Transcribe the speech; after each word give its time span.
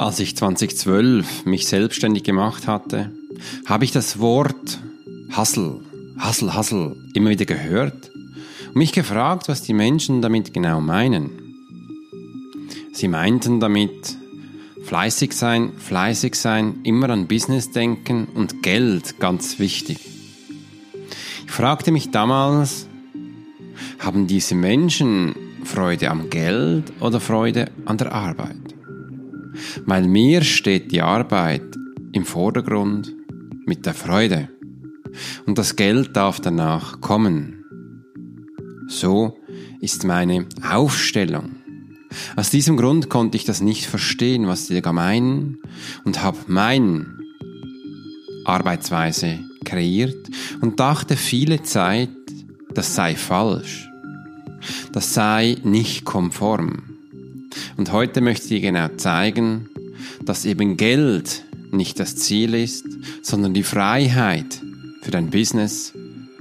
Als 0.00 0.18
ich 0.18 0.34
2012 0.34 1.44
mich 1.44 1.66
selbstständig 1.66 2.22
gemacht 2.22 2.66
hatte, 2.66 3.12
habe 3.66 3.84
ich 3.84 3.92
das 3.92 4.18
Wort 4.18 4.80
Hustle, 5.36 5.82
Hustle, 6.26 6.56
Hustle 6.56 6.96
immer 7.12 7.28
wieder 7.28 7.44
gehört 7.44 8.10
und 8.68 8.76
mich 8.76 8.92
gefragt, 8.92 9.48
was 9.48 9.60
die 9.60 9.74
Menschen 9.74 10.22
damit 10.22 10.54
genau 10.54 10.80
meinen. 10.80 11.28
Sie 12.94 13.08
meinten 13.08 13.60
damit 13.60 14.16
fleißig 14.84 15.34
sein, 15.34 15.72
fleißig 15.76 16.34
sein, 16.34 16.76
immer 16.84 17.10
an 17.10 17.28
Business 17.28 17.70
denken 17.70 18.26
und 18.34 18.62
Geld 18.62 19.20
ganz 19.20 19.58
wichtig. 19.58 19.98
Ich 21.44 21.50
fragte 21.50 21.92
mich 21.92 22.10
damals, 22.10 22.86
haben 23.98 24.26
diese 24.26 24.54
Menschen 24.54 25.34
Freude 25.64 26.08
am 26.08 26.30
Geld 26.30 26.90
oder 27.00 27.20
Freude 27.20 27.70
an 27.84 27.98
der 27.98 28.12
Arbeit? 28.12 28.79
Weil 29.86 30.06
mir 30.06 30.42
steht 30.42 30.92
die 30.92 31.02
Arbeit 31.02 31.76
im 32.12 32.24
Vordergrund 32.24 33.14
mit 33.66 33.86
der 33.86 33.94
Freude. 33.94 34.48
Und 35.46 35.58
das 35.58 35.76
Geld 35.76 36.16
darf 36.16 36.40
danach 36.40 37.00
kommen. 37.00 37.64
So 38.88 39.38
ist 39.80 40.04
meine 40.04 40.46
Aufstellung. 40.68 41.56
Aus 42.36 42.50
diesem 42.50 42.76
Grund 42.76 43.08
konnte 43.08 43.36
ich 43.36 43.44
das 43.44 43.60
nicht 43.60 43.86
verstehen, 43.86 44.48
was 44.48 44.66
die 44.66 44.80
da 44.82 44.92
meinen 44.92 45.58
und 46.04 46.22
habe 46.22 46.38
meine 46.48 47.06
Arbeitsweise 48.44 49.38
kreiert 49.64 50.16
und 50.60 50.80
dachte 50.80 51.16
viele 51.16 51.62
Zeit, 51.62 52.10
das 52.74 52.94
sei 52.94 53.14
falsch. 53.14 53.88
Das 54.92 55.14
sei 55.14 55.56
nicht 55.62 56.04
konform. 56.04 56.89
Und 57.76 57.92
heute 57.92 58.20
möchte 58.20 58.44
ich 58.44 58.48
dir 58.48 58.60
genau 58.60 58.88
zeigen, 58.96 59.68
dass 60.24 60.44
eben 60.44 60.76
Geld 60.76 61.44
nicht 61.70 62.00
das 62.00 62.16
Ziel 62.16 62.54
ist, 62.54 62.84
sondern 63.22 63.54
die 63.54 63.62
Freiheit 63.62 64.60
für 65.02 65.10
dein 65.10 65.30
Business 65.30 65.92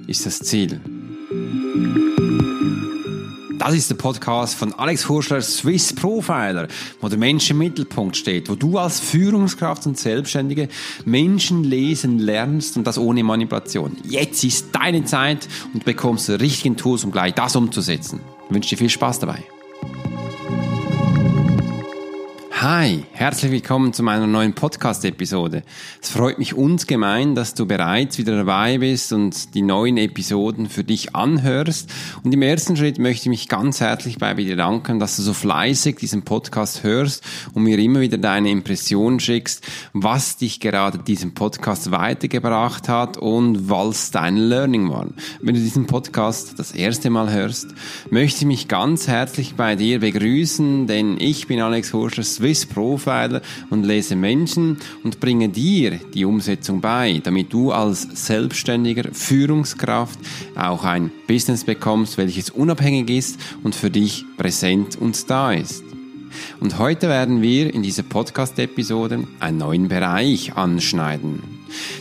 ist 0.07 0.25
das 0.25 0.39
Ziel. 0.39 0.81
Das 3.59 3.73
ist 3.73 3.89
der 3.89 3.95
Podcast 3.95 4.55
von 4.55 4.73
Alex 4.73 5.09
Hurschler, 5.09 5.41
Swiss 5.41 5.93
Profiler, 5.93 6.69
wo 7.01 7.09
der 7.09 7.19
Mensch 7.19 7.51
im 7.51 7.57
Mittelpunkt 7.57 8.15
steht, 8.15 8.49
wo 8.49 8.55
du 8.55 8.77
als 8.77 9.01
Führungskraft 9.01 9.85
und 9.85 9.99
Selbstständige 9.99 10.69
Menschen 11.03 11.65
lesen 11.65 12.19
lernst 12.19 12.77
und 12.77 12.87
das 12.87 12.97
ohne 12.97 13.21
Manipulation. 13.21 13.97
Jetzt 14.05 14.45
ist 14.45 14.67
deine 14.71 15.03
Zeit 15.03 15.47
und 15.73 15.81
du 15.83 15.85
bekommst 15.85 16.29
die 16.29 16.33
richtigen 16.33 16.77
Tools, 16.77 17.03
um 17.03 17.11
gleich 17.11 17.33
das 17.33 17.55
umzusetzen. 17.55 18.21
Ich 18.47 18.55
wünsche 18.55 18.69
dir 18.69 18.77
viel 18.77 18.89
Spaß 18.89 19.19
dabei. 19.19 19.43
Hi, 22.61 23.05
herzlich 23.13 23.53
willkommen 23.53 23.93
zu 23.93 24.03
meiner 24.03 24.27
neuen 24.27 24.51
Podcast-Episode. 24.51 25.63
Es 26.01 26.09
freut 26.09 26.39
mich 26.39 26.55
ungemein, 26.55 27.33
dass 27.33 27.53
du 27.53 27.65
bereits 27.65 28.17
wieder 28.17 28.35
dabei 28.35 28.79
bist 28.79 29.13
und 29.13 29.55
die 29.55 29.61
neuen 29.61 29.95
Episoden 29.95 30.67
für 30.67 30.83
dich 30.83 31.15
anhörst. 31.15 31.89
Und 32.21 32.33
im 32.33 32.41
ersten 32.41 32.75
Schritt 32.75 32.99
möchte 32.99 33.21
ich 33.21 33.29
mich 33.29 33.47
ganz 33.47 33.79
herzlich 33.79 34.17
bei 34.17 34.33
dir 34.33 34.57
danken, 34.57 34.99
dass 34.99 35.15
du 35.15 35.21
so 35.21 35.31
fleißig 35.31 35.95
diesen 35.95 36.23
Podcast 36.23 36.83
hörst 36.83 37.23
und 37.53 37.63
mir 37.63 37.79
immer 37.79 38.01
wieder 38.01 38.17
deine 38.17 38.49
Impression 38.49 39.21
schickst, 39.21 39.65
was 39.93 40.35
dich 40.35 40.59
gerade 40.59 40.97
diesem 40.97 41.33
Podcast 41.33 41.91
weitergebracht 41.91 42.89
hat 42.89 43.15
und 43.15 43.69
was 43.69 44.11
dein 44.11 44.35
Learning 44.35 44.89
war. 44.89 45.07
Wenn 45.41 45.55
du 45.55 45.61
diesen 45.61 45.87
Podcast 45.87 46.59
das 46.59 46.73
erste 46.73 47.09
Mal 47.09 47.31
hörst, 47.31 47.67
möchte 48.09 48.39
ich 48.39 48.45
mich 48.47 48.67
ganz 48.67 49.07
herzlich 49.07 49.55
bei 49.55 49.77
dir 49.77 50.01
begrüßen, 50.01 50.87
denn 50.87 51.21
ich 51.21 51.47
bin 51.47 51.61
Alex 51.61 51.93
Hurscher, 51.93 52.25
Swiss 52.49 52.65
Profiler 52.65 53.43
und 53.69 53.85
lese 53.85 54.15
Menschen 54.15 54.77
und 55.03 55.19
bringe 55.19 55.49
dir 55.49 55.99
die 56.15 56.25
Umsetzung 56.25 56.81
bei, 56.81 57.21
damit 57.23 57.53
du 57.53 57.71
als 57.71 58.07
selbstständiger 58.25 59.13
Führungskraft 59.13 60.17
auch 60.55 60.83
ein 60.83 61.11
Business 61.27 61.63
bekommst, 61.63 62.17
welches 62.17 62.49
unabhängig 62.49 63.11
ist 63.11 63.39
und 63.61 63.75
für 63.75 63.91
dich 63.91 64.25
präsent 64.37 64.95
und 64.95 65.29
da 65.29 65.53
ist. 65.53 65.83
Und 66.59 66.79
heute 66.79 67.07
werden 67.07 67.43
wir 67.43 67.71
in 67.71 67.83
dieser 67.83 68.01
Podcast-Episode 68.01 69.27
einen 69.39 69.57
neuen 69.59 69.87
Bereich 69.87 70.55
anschneiden. 70.55 71.43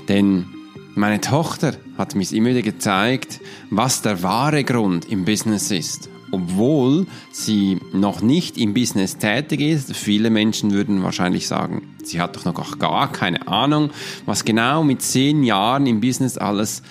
Denn 0.09 0.47
meine 0.95 1.21
Tochter 1.21 1.75
hat 1.99 2.15
mir 2.15 2.25
immer 2.33 2.51
wieder 2.51 2.63
gezeigt, 2.63 3.41
was 3.69 4.01
der 4.01 4.23
wahre 4.23 4.65
Grund 4.65 5.11
im 5.11 5.27
Business 5.27 5.71
ist 5.71 6.09
obwohl 6.31 7.07
sie 7.33 7.79
noch 7.93 8.21
nicht 8.21 8.59
im 8.59 8.75
Business 8.75 9.19
tätig 9.19 9.61
ist. 9.61 9.95
Viele 9.95 10.31
Menschen 10.31 10.73
würden 10.73 11.03
wahrscheinlich 11.03 11.47
sagen, 11.47 11.95
sie 12.03 12.21
hat 12.21 12.37
doch 12.37 12.45
noch 12.45 12.79
gar 12.79 13.13
keine 13.13 13.49
Ahnung, 13.49 13.91
was 14.27 14.45
genau 14.45 14.85
mit 14.85 15.03
zehn 15.03 15.43
Jahren 15.43 15.87
im 15.87 16.01
Business 16.01 16.39
alles 16.39 16.83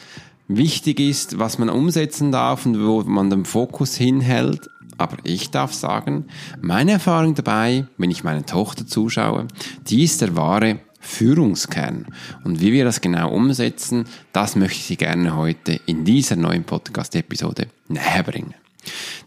wichtig 0.47 0.99
ist, 0.99 1.39
was 1.39 1.57
man 1.57 1.69
umsetzen 1.69 2.31
darf 2.31 2.65
und 2.65 2.83
wo 2.85 3.03
man 3.03 3.29
den 3.29 3.45
Fokus 3.45 3.95
hinhält. 3.95 4.69
Aber 4.97 5.17
ich 5.23 5.51
darf 5.51 5.73
sagen, 5.73 6.25
meine 6.59 6.93
Erfahrung 6.93 7.35
dabei, 7.35 7.85
wenn 7.97 8.09
ich 8.09 8.23
meiner 8.23 8.45
Tochter 8.45 8.87
zuschaue, 8.87 9.47
die 9.87 10.03
ist 10.03 10.21
der 10.21 10.35
wahre 10.35 10.79
Führungskern. 10.99 12.07
Und 12.43 12.61
wie 12.61 12.73
wir 12.73 12.83
das 12.83 13.01
genau 13.01 13.31
umsetzen, 13.31 14.05
das 14.33 14.55
möchte 14.55 14.93
ich 14.93 14.97
gerne 14.97 15.35
heute 15.35 15.79
in 15.85 16.03
dieser 16.03 16.35
neuen 16.35 16.63
Podcast-Episode 16.63 17.67
näher 17.87 18.23
bringen. 18.23 18.53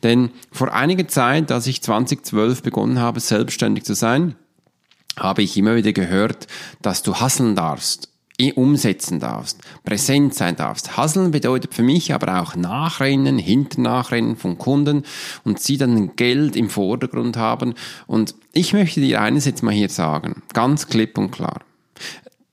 Denn 0.03 0.31
vor 0.53 0.73
einiger 0.73 1.09
Zeit, 1.09 1.51
als 1.53 1.67
ich 1.67 1.83
2012 1.83 2.63
begonnen 2.63 2.99
habe, 2.99 3.21
selbstständig 3.21 3.85
zu 3.85 3.95
sein, 3.95 4.37
habe 5.19 5.43
ich 5.43 5.57
immer 5.57 5.77
wieder 5.77 5.93
gehört, 5.93 6.47
dass 6.83 7.03
du 7.03 7.17
hasseln 7.17 7.57
darfst, 7.57 8.09
eh 8.39 8.53
umsetzen 8.53 9.21
darfst, 9.21 9.61
präsent 9.85 10.35
sein 10.35 10.57
darfst. 10.57 10.97
Hasseln 10.97 11.31
bedeutet 11.31 11.75
für 11.75 11.83
mich 11.83 12.15
aber 12.15 12.41
auch 12.41 12.57
Nachrennen, 12.57 13.39
Hinternachrennen 13.39 14.37
von 14.37 14.59
Kunden 14.59 15.05
und 15.45 15.61
sie 15.61 15.77
dann 15.77 16.17
Geld 16.17 16.57
im 16.57 16.71
Vordergrund 16.71 17.37
haben. 17.37 17.75
Und 18.07 18.35
ich 18.53 18.73
möchte 18.73 19.01
dir 19.01 19.21
eines 19.21 19.45
jetzt 19.45 19.63
mal 19.63 19.75
hier 19.75 19.91
sagen, 19.91 20.43
ganz 20.53 20.89
klipp 20.89 21.19
und 21.19 21.31
klar. 21.31 21.61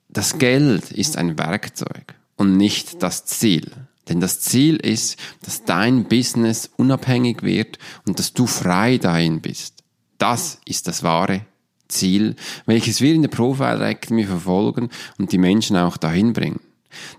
Das 0.10 0.38
Geld 0.38 0.92
ist 0.92 1.18
ein 1.18 1.38
Werkzeug 1.38 2.16
und 2.36 2.58
nicht 2.58 3.02
das 3.04 3.26
Ziel. 3.26 3.72
Denn 4.10 4.20
das 4.20 4.40
Ziel 4.40 4.78
ist, 4.78 5.18
dass 5.44 5.64
dein 5.66 6.06
Business 6.06 6.70
unabhängig 6.78 7.44
wird 7.44 7.78
und 8.06 8.20
dass 8.20 8.34
du 8.34 8.48
frei 8.48 8.98
dahin 8.98 9.42
bist. 9.42 9.84
Das 10.18 10.60
ist 10.66 10.88
das 10.88 11.04
wahre 11.04 11.46
Ziel, 11.88 12.36
welches 12.66 13.02
wir 13.02 13.14
in 13.14 13.22
der 13.22 13.30
Profile 13.30 13.86
Academy 13.86 14.26
verfolgen 14.26 14.90
und 15.18 15.32
die 15.32 15.38
Menschen 15.38 15.78
auch 15.78 15.98
dahin 15.98 16.34
bringen. 16.34 16.60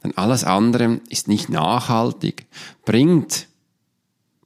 Denn 0.03 0.16
alles 0.16 0.44
andere 0.44 1.00
ist 1.09 1.28
nicht 1.28 1.49
nachhaltig, 1.49 2.47
bringt 2.84 3.47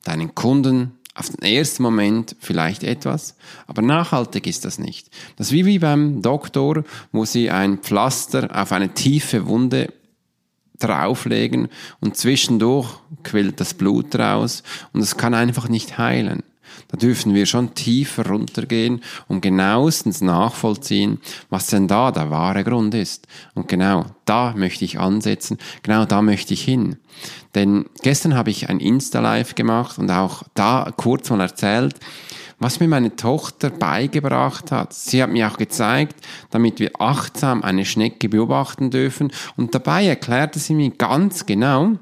deinen 0.04 0.34
Kunden 0.34 0.98
auf 1.14 1.28
den 1.28 1.42
ersten 1.42 1.82
Moment 1.82 2.36
vielleicht 2.40 2.84
etwas, 2.84 3.36
aber 3.66 3.82
nachhaltig 3.82 4.46
ist 4.46 4.64
das 4.64 4.78
nicht. 4.78 5.10
Das 5.36 5.48
ist 5.48 5.52
wie, 5.52 5.66
wie 5.66 5.78
beim 5.78 6.22
Doktor, 6.22 6.84
wo 7.12 7.24
sie 7.24 7.50
ein 7.50 7.78
Pflaster 7.78 8.48
auf 8.54 8.72
eine 8.72 8.94
tiefe 8.94 9.46
Wunde 9.46 9.92
drauflegen 10.82 11.68
und 12.00 12.16
zwischendurch 12.16 12.88
quillt 13.22 13.60
das 13.60 13.74
Blut 13.74 14.14
raus 14.16 14.62
und 14.92 15.00
es 15.00 15.16
kann 15.16 15.34
einfach 15.34 15.68
nicht 15.68 15.98
heilen. 15.98 16.42
Da 16.88 16.98
dürfen 16.98 17.34
wir 17.34 17.46
schon 17.46 17.74
tiefer 17.74 18.26
runtergehen 18.26 19.02
und 19.28 19.40
genauestens 19.40 20.20
nachvollziehen, 20.20 21.20
was 21.48 21.66
denn 21.66 21.88
da 21.88 22.10
der 22.12 22.30
wahre 22.30 22.64
Grund 22.64 22.94
ist. 22.94 23.26
Und 23.54 23.68
genau 23.68 24.06
da 24.24 24.54
möchte 24.56 24.84
ich 24.84 25.00
ansetzen, 25.00 25.58
genau 25.82 26.04
da 26.04 26.22
möchte 26.22 26.54
ich 26.54 26.62
hin. 26.62 26.96
Denn 27.54 27.86
gestern 28.02 28.34
habe 28.34 28.50
ich 28.50 28.68
ein 28.68 28.80
Insta-Live 28.80 29.54
gemacht 29.54 29.98
und 29.98 30.10
auch 30.10 30.42
da 30.54 30.92
kurz 30.96 31.30
mal 31.30 31.40
erzählt, 31.40 31.96
was 32.62 32.80
mir 32.80 32.88
meine 32.88 33.16
Tochter 33.16 33.70
beigebracht 33.70 34.70
hat. 34.72 34.92
Sie 34.92 35.22
hat 35.22 35.30
mir 35.30 35.48
auch 35.48 35.56
gezeigt, 35.56 36.16
damit 36.50 36.78
wir 36.80 36.90
achtsam 36.98 37.62
eine 37.62 37.84
Schnecke 37.84 38.28
beobachten 38.28 38.90
dürfen 38.90 39.32
und 39.56 39.74
dabei 39.74 40.06
erklärte 40.06 40.58
sie 40.58 40.74
mir 40.74 40.90
ganz 40.90 41.46
genau, 41.46 41.98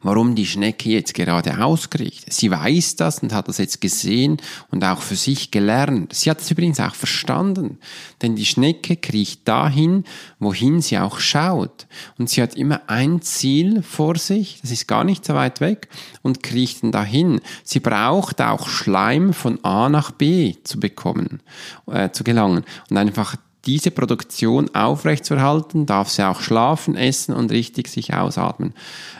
warum 0.00 0.34
die 0.34 0.46
Schnecke 0.46 0.90
jetzt 0.90 1.14
gerade 1.14 1.62
auskriecht. 1.62 2.32
Sie 2.32 2.50
weiß 2.50 2.96
das 2.96 3.20
und 3.20 3.32
hat 3.32 3.48
das 3.48 3.58
jetzt 3.58 3.80
gesehen 3.80 4.38
und 4.70 4.84
auch 4.84 5.00
für 5.00 5.16
sich 5.16 5.50
gelernt. 5.50 6.12
Sie 6.14 6.30
hat 6.30 6.40
es 6.40 6.50
übrigens 6.50 6.80
auch 6.80 6.94
verstanden, 6.94 7.78
denn 8.20 8.36
die 8.36 8.44
Schnecke 8.44 8.96
kriecht 8.96 9.46
dahin, 9.46 10.04
wohin 10.38 10.80
sie 10.80 10.98
auch 10.98 11.18
schaut. 11.18 11.86
Und 12.18 12.30
sie 12.30 12.42
hat 12.42 12.54
immer 12.54 12.82
ein 12.88 13.22
Ziel 13.22 13.82
vor 13.82 14.16
sich, 14.16 14.60
das 14.62 14.70
ist 14.70 14.88
gar 14.88 15.04
nicht 15.04 15.24
so 15.24 15.34
weit 15.34 15.60
weg, 15.60 15.88
und 16.22 16.42
kriecht 16.42 16.82
dann 16.82 16.92
dahin. 16.92 17.40
Sie 17.64 17.80
braucht 17.80 18.40
auch 18.40 18.68
Schleim 18.68 19.32
von 19.32 19.62
A 19.64 19.88
nach 19.88 20.10
B 20.10 20.54
zu 20.64 20.80
bekommen, 20.80 21.40
äh, 21.86 22.10
zu 22.10 22.24
gelangen 22.24 22.64
und 22.90 22.96
einfach 22.96 23.36
diese 23.64 23.92
Produktion 23.92 24.74
aufrechtzuerhalten, 24.74 25.86
darf 25.86 26.08
sie 26.08 26.26
auch 26.26 26.40
schlafen, 26.40 26.96
essen 26.96 27.34
und 27.34 27.52
richtig 27.52 27.88
sich 27.88 28.12
ausatmen. 28.12 28.74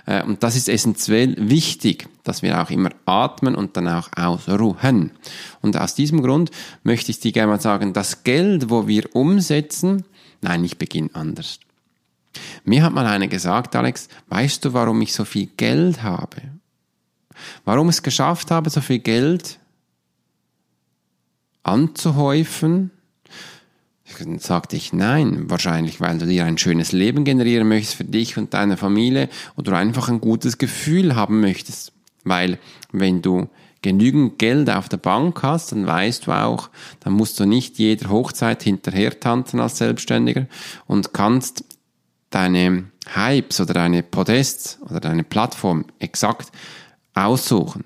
Äh, 0.07 0.25
und 0.25 0.43
das 0.43 0.57
ist 0.57 0.69
essentiell 0.69 1.37
wichtig, 1.39 2.09
dass 2.25 2.43
wir 2.43 2.61
auch 2.61 2.71
immer 2.71 2.91
atmen 3.07 3.55
und 3.55 3.77
dann 3.77 3.89
auch 3.89 4.09
ausruhen. 4.17 5.13
Und 5.61 5.77
aus 5.77 5.95
diesem 5.95 6.23
Grund 6.23 6.51
möchte 6.83 7.11
ich 7.13 7.21
dir 7.21 7.33
gerne 7.33 7.53
mal 7.53 7.61
sagen, 7.61 7.93
das 7.93 8.25
Geld, 8.25 8.69
wo 8.69 8.89
wir 8.89 9.15
umsetzen, 9.15 10.05
nein, 10.41 10.65
ich 10.65 10.77
beginne 10.77 11.11
anders. 11.13 11.61
Mir 12.65 12.83
hat 12.83 12.93
mal 12.93 13.07
einer 13.07 13.29
gesagt, 13.29 13.77
Alex, 13.77 14.09
weißt 14.29 14.65
du, 14.65 14.73
warum 14.73 15.01
ich 15.03 15.13
so 15.13 15.25
viel 15.25 15.47
Geld 15.57 16.03
habe? 16.03 16.43
Warum 17.65 17.89
ich 17.89 17.97
es 17.97 18.03
geschafft 18.03 18.51
habe, 18.51 18.71
so 18.71 18.81
viel 18.81 19.01
Geld 19.01 19.59
anzuhäufen? 21.63 22.91
Dann 24.19 24.39
sagte 24.39 24.77
ich 24.77 24.93
nein, 24.93 25.49
wahrscheinlich, 25.49 26.01
weil 26.01 26.19
du 26.19 26.27
dir 26.27 26.45
ein 26.45 26.59
schönes 26.59 26.93
Leben 26.93 27.25
generieren 27.25 27.69
möchtest 27.69 27.97
für 27.97 28.05
dich 28.05 28.37
und 28.37 28.53
deine 28.55 28.77
Familie 28.77 29.29
oder 29.57 29.77
einfach 29.77 30.09
ein 30.09 30.21
gutes 30.21 30.59
Gefühl 30.59 31.15
haben 31.15 31.41
möchtest. 31.41 31.93
Weil 32.25 32.59
wenn 32.93 33.23
du 33.23 33.49
genügend 33.81 34.39
Geld 34.39 34.71
auf 34.71 34.89
der 34.89 34.97
Bank 34.97 35.43
hast, 35.43 35.73
dann 35.73 35.87
weißt 35.87 36.27
du 36.27 36.33
auch, 36.33 36.71
dann 37.01 37.13
musst 37.13 37.39
du 37.41 37.47
nicht 37.47 37.79
jeder 37.79 38.11
Hochzeit 38.11 38.63
hinterher 38.63 39.19
tanzen 39.19 39.61
als 39.61 39.79
Selbstständiger 39.79 40.47
und 40.87 41.13
kannst 41.13 41.65
deine 42.31 42.85
Hypes 43.15 43.61
oder 43.61 43.75
deine 43.75 44.03
Podests 44.03 44.79
oder 44.83 45.01
deine 45.01 45.25
Plattform 45.25 45.85
exakt 45.99 46.53
aussuchen. 47.15 47.85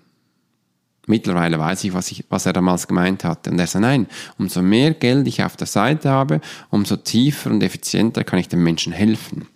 Mittlerweile 1.06 1.58
weiß 1.58 1.84
ich, 1.84 1.94
was, 1.94 2.10
ich, 2.10 2.24
was 2.28 2.46
er 2.46 2.52
damals 2.52 2.88
gemeint 2.88 3.22
hatte. 3.22 3.50
Und 3.50 3.58
er 3.58 3.66
sagt, 3.68 3.82
nein, 3.82 4.06
umso 4.38 4.60
mehr 4.60 4.92
Geld 4.92 5.26
ich 5.28 5.42
auf 5.42 5.56
der 5.56 5.68
Seite 5.68 6.10
habe, 6.10 6.40
umso 6.70 6.96
tiefer 6.96 7.50
und 7.50 7.62
effizienter 7.62 8.24
kann 8.24 8.40
ich 8.40 8.48
den 8.48 8.62
Menschen 8.62 8.92
helfen. 8.92 9.46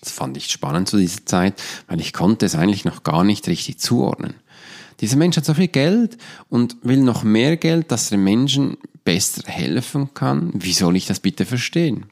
Das 0.00 0.12
fand 0.12 0.36
ich 0.36 0.50
spannend 0.50 0.88
zu 0.88 0.98
dieser 0.98 1.24
Zeit, 1.24 1.60
weil 1.88 2.00
ich 2.00 2.12
konnte 2.12 2.46
es 2.46 2.54
eigentlich 2.54 2.84
noch 2.84 3.02
gar 3.02 3.24
nicht 3.24 3.48
richtig 3.48 3.78
zuordnen. 3.78 4.34
Dieser 5.00 5.16
Mensch 5.16 5.36
hat 5.36 5.44
so 5.44 5.54
viel 5.54 5.68
Geld 5.68 6.16
und 6.48 6.76
will 6.82 7.00
noch 7.00 7.22
mehr 7.22 7.56
Geld, 7.56 7.90
dass 7.90 8.10
er 8.10 8.18
den 8.18 8.24
Menschen 8.24 8.76
besser 9.04 9.42
helfen 9.46 10.12
kann. 10.14 10.52
Wie 10.54 10.72
soll 10.72 10.96
ich 10.96 11.06
das 11.06 11.20
bitte 11.20 11.46
verstehen? 11.46 12.06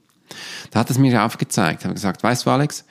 Da 0.70 0.80
hat 0.80 0.90
es 0.90 0.98
mir 0.98 1.24
aufgezeigt, 1.24 1.84
habe 1.84 1.94
gesagt, 1.94 2.22
weißt 2.22 2.46
du 2.46 2.50
Alex, 2.50 2.84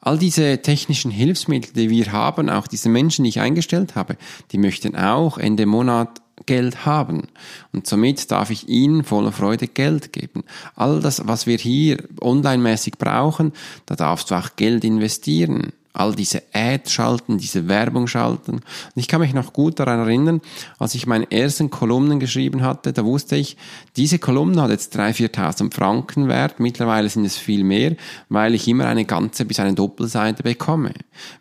all 0.00 0.18
diese 0.18 0.62
technischen 0.62 1.10
Hilfsmittel, 1.10 1.72
die 1.74 1.90
wir 1.90 2.12
haben, 2.12 2.48
auch 2.48 2.66
diese 2.66 2.88
Menschen, 2.88 3.24
die 3.24 3.30
ich 3.30 3.40
eingestellt 3.40 3.94
habe, 3.94 4.16
die 4.52 4.58
möchten 4.58 4.96
auch 4.96 5.38
Ende 5.38 5.66
Monat 5.66 6.20
Geld 6.46 6.86
haben. 6.86 7.28
Und 7.72 7.86
somit 7.86 8.30
darf 8.30 8.50
ich 8.50 8.68
ihnen 8.68 9.04
voller 9.04 9.32
Freude 9.32 9.68
Geld 9.68 10.12
geben. 10.12 10.44
All 10.74 11.00
das, 11.00 11.26
was 11.26 11.46
wir 11.46 11.58
hier 11.58 12.02
online-mäßig 12.20 12.94
brauchen, 12.98 13.52
da 13.86 13.94
darfst 13.94 14.30
du 14.30 14.34
auch 14.34 14.56
Geld 14.56 14.84
investieren 14.84 15.72
all 15.92 16.14
diese 16.14 16.42
Ads 16.52 16.92
schalten, 16.92 17.38
diese 17.38 17.68
Werbung 17.68 18.06
schalten. 18.06 18.56
Und 18.56 18.62
ich 18.94 19.08
kann 19.08 19.20
mich 19.20 19.34
noch 19.34 19.52
gut 19.52 19.80
daran 19.80 20.00
erinnern, 20.00 20.40
als 20.78 20.94
ich 20.94 21.06
meine 21.06 21.30
ersten 21.30 21.70
Kolumnen 21.70 22.20
geschrieben 22.20 22.62
hatte, 22.62 22.92
da 22.92 23.04
wusste 23.04 23.36
ich, 23.36 23.56
diese 23.96 24.18
Kolumne 24.18 24.62
hat 24.62 24.70
jetzt 24.70 24.96
3.000, 24.96 25.34
4.000 25.34 25.74
Franken 25.74 26.28
wert, 26.28 26.60
mittlerweile 26.60 27.08
sind 27.08 27.24
es 27.24 27.36
viel 27.36 27.64
mehr, 27.64 27.96
weil 28.28 28.54
ich 28.54 28.68
immer 28.68 28.86
eine 28.86 29.04
ganze 29.04 29.44
bis 29.44 29.58
eine 29.58 29.74
Doppelseite 29.74 30.42
bekomme. 30.42 30.92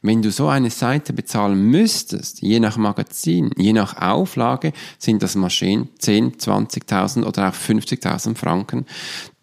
Wenn 0.01 0.22
du 0.22 0.31
so 0.31 0.48
eine 0.48 0.72
Seite 0.72 1.13
bezahlen 1.13 1.62
müsstest, 1.69 2.42
je 2.42 2.60
nach 2.60 2.78
Magazin, 2.78 3.52
je 3.56 3.74
nach 3.74 4.02
Auflage, 4.02 4.74
sind 4.98 5.22
das 5.22 5.36
Maschinen 5.36 5.90
10, 6.00 6.38
20.000 6.38 7.24
oder 7.24 7.50
auch 7.50 7.54
50.000 7.54 8.36
Franken, 8.36 8.86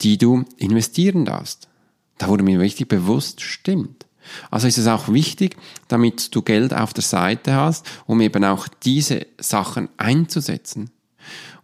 die 0.01 0.19
du 0.19 0.45
investieren 0.57 1.25
darfst. 1.25 1.69
Da 2.19 2.29
wurde 2.29 2.45
mir 2.45 2.61
richtig 2.61 2.89
bewusst, 2.89 3.41
stimmt. 3.41 4.06
Also 4.51 4.67
ist 4.69 4.79
es 4.79 4.87
auch 4.87 5.09
wichtig, 5.09 5.57
damit 5.89 6.35
du 6.35 6.43
Geld 6.43 6.75
auf 6.75 6.93
der 6.93 7.03
Seite 7.03 7.55
hast, 7.55 7.87
um 8.07 8.21
eben 8.21 8.45
auch 8.45 8.69
diese 8.85 9.27
Sachen 9.39 9.89
einzusetzen. 9.97 10.91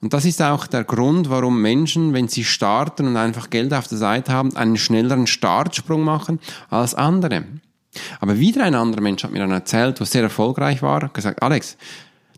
Und 0.00 0.12
das 0.12 0.24
ist 0.24 0.42
auch 0.42 0.66
der 0.66 0.82
Grund, 0.82 1.30
warum 1.30 1.62
Menschen, 1.62 2.12
wenn 2.12 2.26
sie 2.26 2.44
starten 2.44 3.06
und 3.06 3.16
einfach 3.16 3.50
Geld 3.50 3.72
auf 3.72 3.86
der 3.86 3.98
Seite 3.98 4.32
haben, 4.32 4.56
einen 4.56 4.76
schnelleren 4.76 5.28
Startsprung 5.28 6.02
machen 6.02 6.40
als 6.70 6.94
andere. 6.94 7.44
Aber 8.20 8.38
wieder 8.38 8.64
ein 8.64 8.74
anderer 8.74 9.02
Mensch 9.02 9.22
hat 9.22 9.30
mir 9.30 9.38
dann 9.38 9.52
erzählt, 9.52 10.00
was 10.00 10.10
sehr 10.10 10.22
erfolgreich 10.22 10.82
war, 10.82 11.08
gesagt, 11.08 11.42
Alex, 11.42 11.76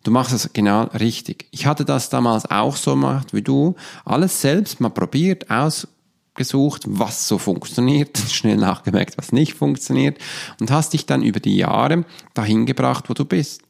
du 0.02 0.10
machst 0.10 0.34
es 0.34 0.52
genau 0.52 0.84
richtig. 0.94 1.46
Ich 1.52 1.66
hatte 1.66 1.84
das 1.84 2.10
damals 2.10 2.50
auch 2.50 2.76
so 2.76 2.92
gemacht 2.92 3.32
wie 3.32 3.42
du, 3.42 3.76
alles 4.04 4.40
selbst 4.40 4.80
mal 4.80 4.90
probiert, 4.90 5.50
aus, 5.50 5.88
gesucht, 6.34 6.82
was 6.86 7.28
so 7.28 7.38
funktioniert, 7.38 8.18
schnell 8.30 8.56
nachgemerkt, 8.56 9.18
was 9.18 9.32
nicht 9.32 9.54
funktioniert 9.54 10.18
und 10.60 10.70
hast 10.70 10.92
dich 10.92 11.06
dann 11.06 11.22
über 11.22 11.40
die 11.40 11.56
Jahre 11.56 12.04
dahin 12.34 12.66
gebracht, 12.66 13.08
wo 13.08 13.14
du 13.14 13.24
bist. 13.24 13.62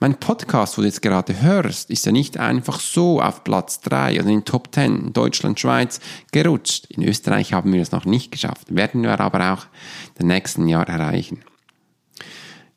Mein 0.00 0.18
Podcast, 0.18 0.76
wo 0.76 0.82
du 0.82 0.88
jetzt 0.88 1.02
gerade 1.02 1.42
hörst, 1.42 1.90
ist 1.90 2.06
ja 2.06 2.12
nicht 2.12 2.38
einfach 2.38 2.80
so 2.80 3.20
auf 3.20 3.44
Platz 3.44 3.80
3 3.80 4.14
oder 4.14 4.28
in 4.28 4.38
den 4.38 4.44
Top 4.44 4.68
10 4.74 5.06
in 5.06 5.12
Deutschland, 5.12 5.60
Schweiz 5.60 6.00
gerutscht. 6.32 6.86
In 6.86 7.02
Österreich 7.02 7.52
haben 7.52 7.72
wir 7.72 7.82
es 7.82 7.92
noch 7.92 8.04
nicht 8.04 8.32
geschafft, 8.32 8.74
werden 8.74 9.02
wir 9.02 9.20
aber 9.20 9.52
auch 9.52 9.66
im 10.18 10.26
nächsten 10.26 10.66
Jahr 10.66 10.88
erreichen. 10.88 11.42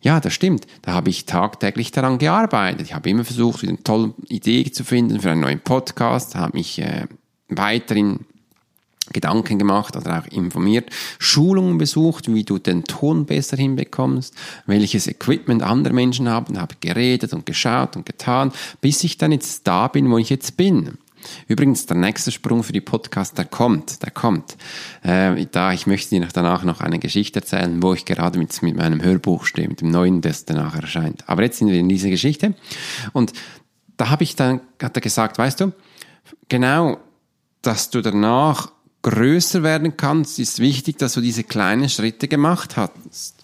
Ja, 0.02 0.20
das 0.20 0.34
stimmt. 0.34 0.68
Da 0.82 0.92
habe 0.92 1.10
ich 1.10 1.26
tagtäglich 1.26 1.92
daran 1.92 2.18
gearbeitet. 2.18 2.82
Ich 2.82 2.94
habe 2.94 3.10
immer 3.10 3.24
versucht, 3.24 3.64
eine 3.64 3.82
tolle 3.82 4.14
Idee 4.28 4.70
zu 4.70 4.84
finden 4.84 5.22
für 5.22 5.32
einen 5.32 5.42
neuen 5.42 5.62
Podcast, 5.62 6.36
habe 6.36 6.58
mich 6.58 6.80
äh, 6.80 7.08
weiterhin 7.48 8.26
Gedanken 9.12 9.60
gemacht 9.60 9.96
oder 9.98 10.20
auch 10.20 10.28
informiert, 10.28 10.90
Schulungen 11.20 11.78
besucht, 11.78 12.34
wie 12.34 12.44
du 12.44 12.58
den 12.58 12.86
Ton 12.86 13.26
besser 13.26 13.58
hinbekommst, 13.58 14.34
welches 14.66 15.08
Equipment 15.08 15.62
andere 15.62 15.94
Menschen 15.94 16.30
haben, 16.30 16.58
habe 16.58 16.76
geredet 16.80 17.34
und 17.34 17.46
geschaut 17.46 17.98
und 17.98 18.06
getan, 18.06 18.54
bis 18.80 19.04
ich 19.04 19.18
dann 19.18 19.34
jetzt 19.34 19.68
da 19.68 19.88
bin, 19.90 20.10
wo 20.10 20.18
ich 20.18 20.30
jetzt 20.30 20.56
bin. 20.56 20.98
Übrigens, 21.48 21.86
der 21.86 21.98
nächste 21.98 22.32
Sprung 22.32 22.64
für 22.64 22.74
die 22.74 22.82
Podcast, 22.82 23.38
der 23.38 23.46
kommt, 23.46 24.04
der 24.04 24.12
kommt. 24.12 24.58
Äh, 25.04 25.46
da, 25.52 25.74
ich 25.74 25.88
möchte 25.88 26.10
dir 26.10 26.28
danach 26.32 26.64
noch 26.64 26.82
eine 26.82 27.00
Geschichte 27.00 27.40
erzählen, 27.40 27.82
wo 27.82 27.94
ich 27.94 28.06
gerade 28.06 28.40
mit, 28.40 28.62
mit 28.62 28.76
meinem 28.76 29.02
Hörbuch 29.02 29.46
stehe, 29.46 29.68
mit 29.68 29.82
dem 29.82 29.90
neuen, 29.90 30.22
das 30.22 30.46
danach 30.46 30.76
erscheint. 30.76 31.28
Aber 31.28 31.44
jetzt 31.44 31.60
sind 31.60 31.70
wir 31.70 31.80
in 31.80 31.90
dieser 31.90 32.10
Geschichte. 32.10 32.56
Und 33.14 33.34
da 33.98 34.10
habe 34.10 34.24
ich 34.24 34.36
dann, 34.36 34.62
hat 34.82 34.98
er 34.98 35.02
gesagt, 35.02 35.38
weißt 35.38 35.62
du, 35.62 35.72
genau, 36.50 36.98
dass 37.62 37.90
du 37.90 38.02
danach 38.02 38.72
größer 39.04 39.62
werden 39.62 39.96
kannst, 39.96 40.40
ist 40.40 40.60
wichtig, 40.60 40.98
dass 40.98 41.14
du 41.14 41.22
diese 41.22 41.44
kleinen 41.44 41.90
Schritte 41.90 42.28
gemacht 42.28 42.76
hast. 42.78 43.36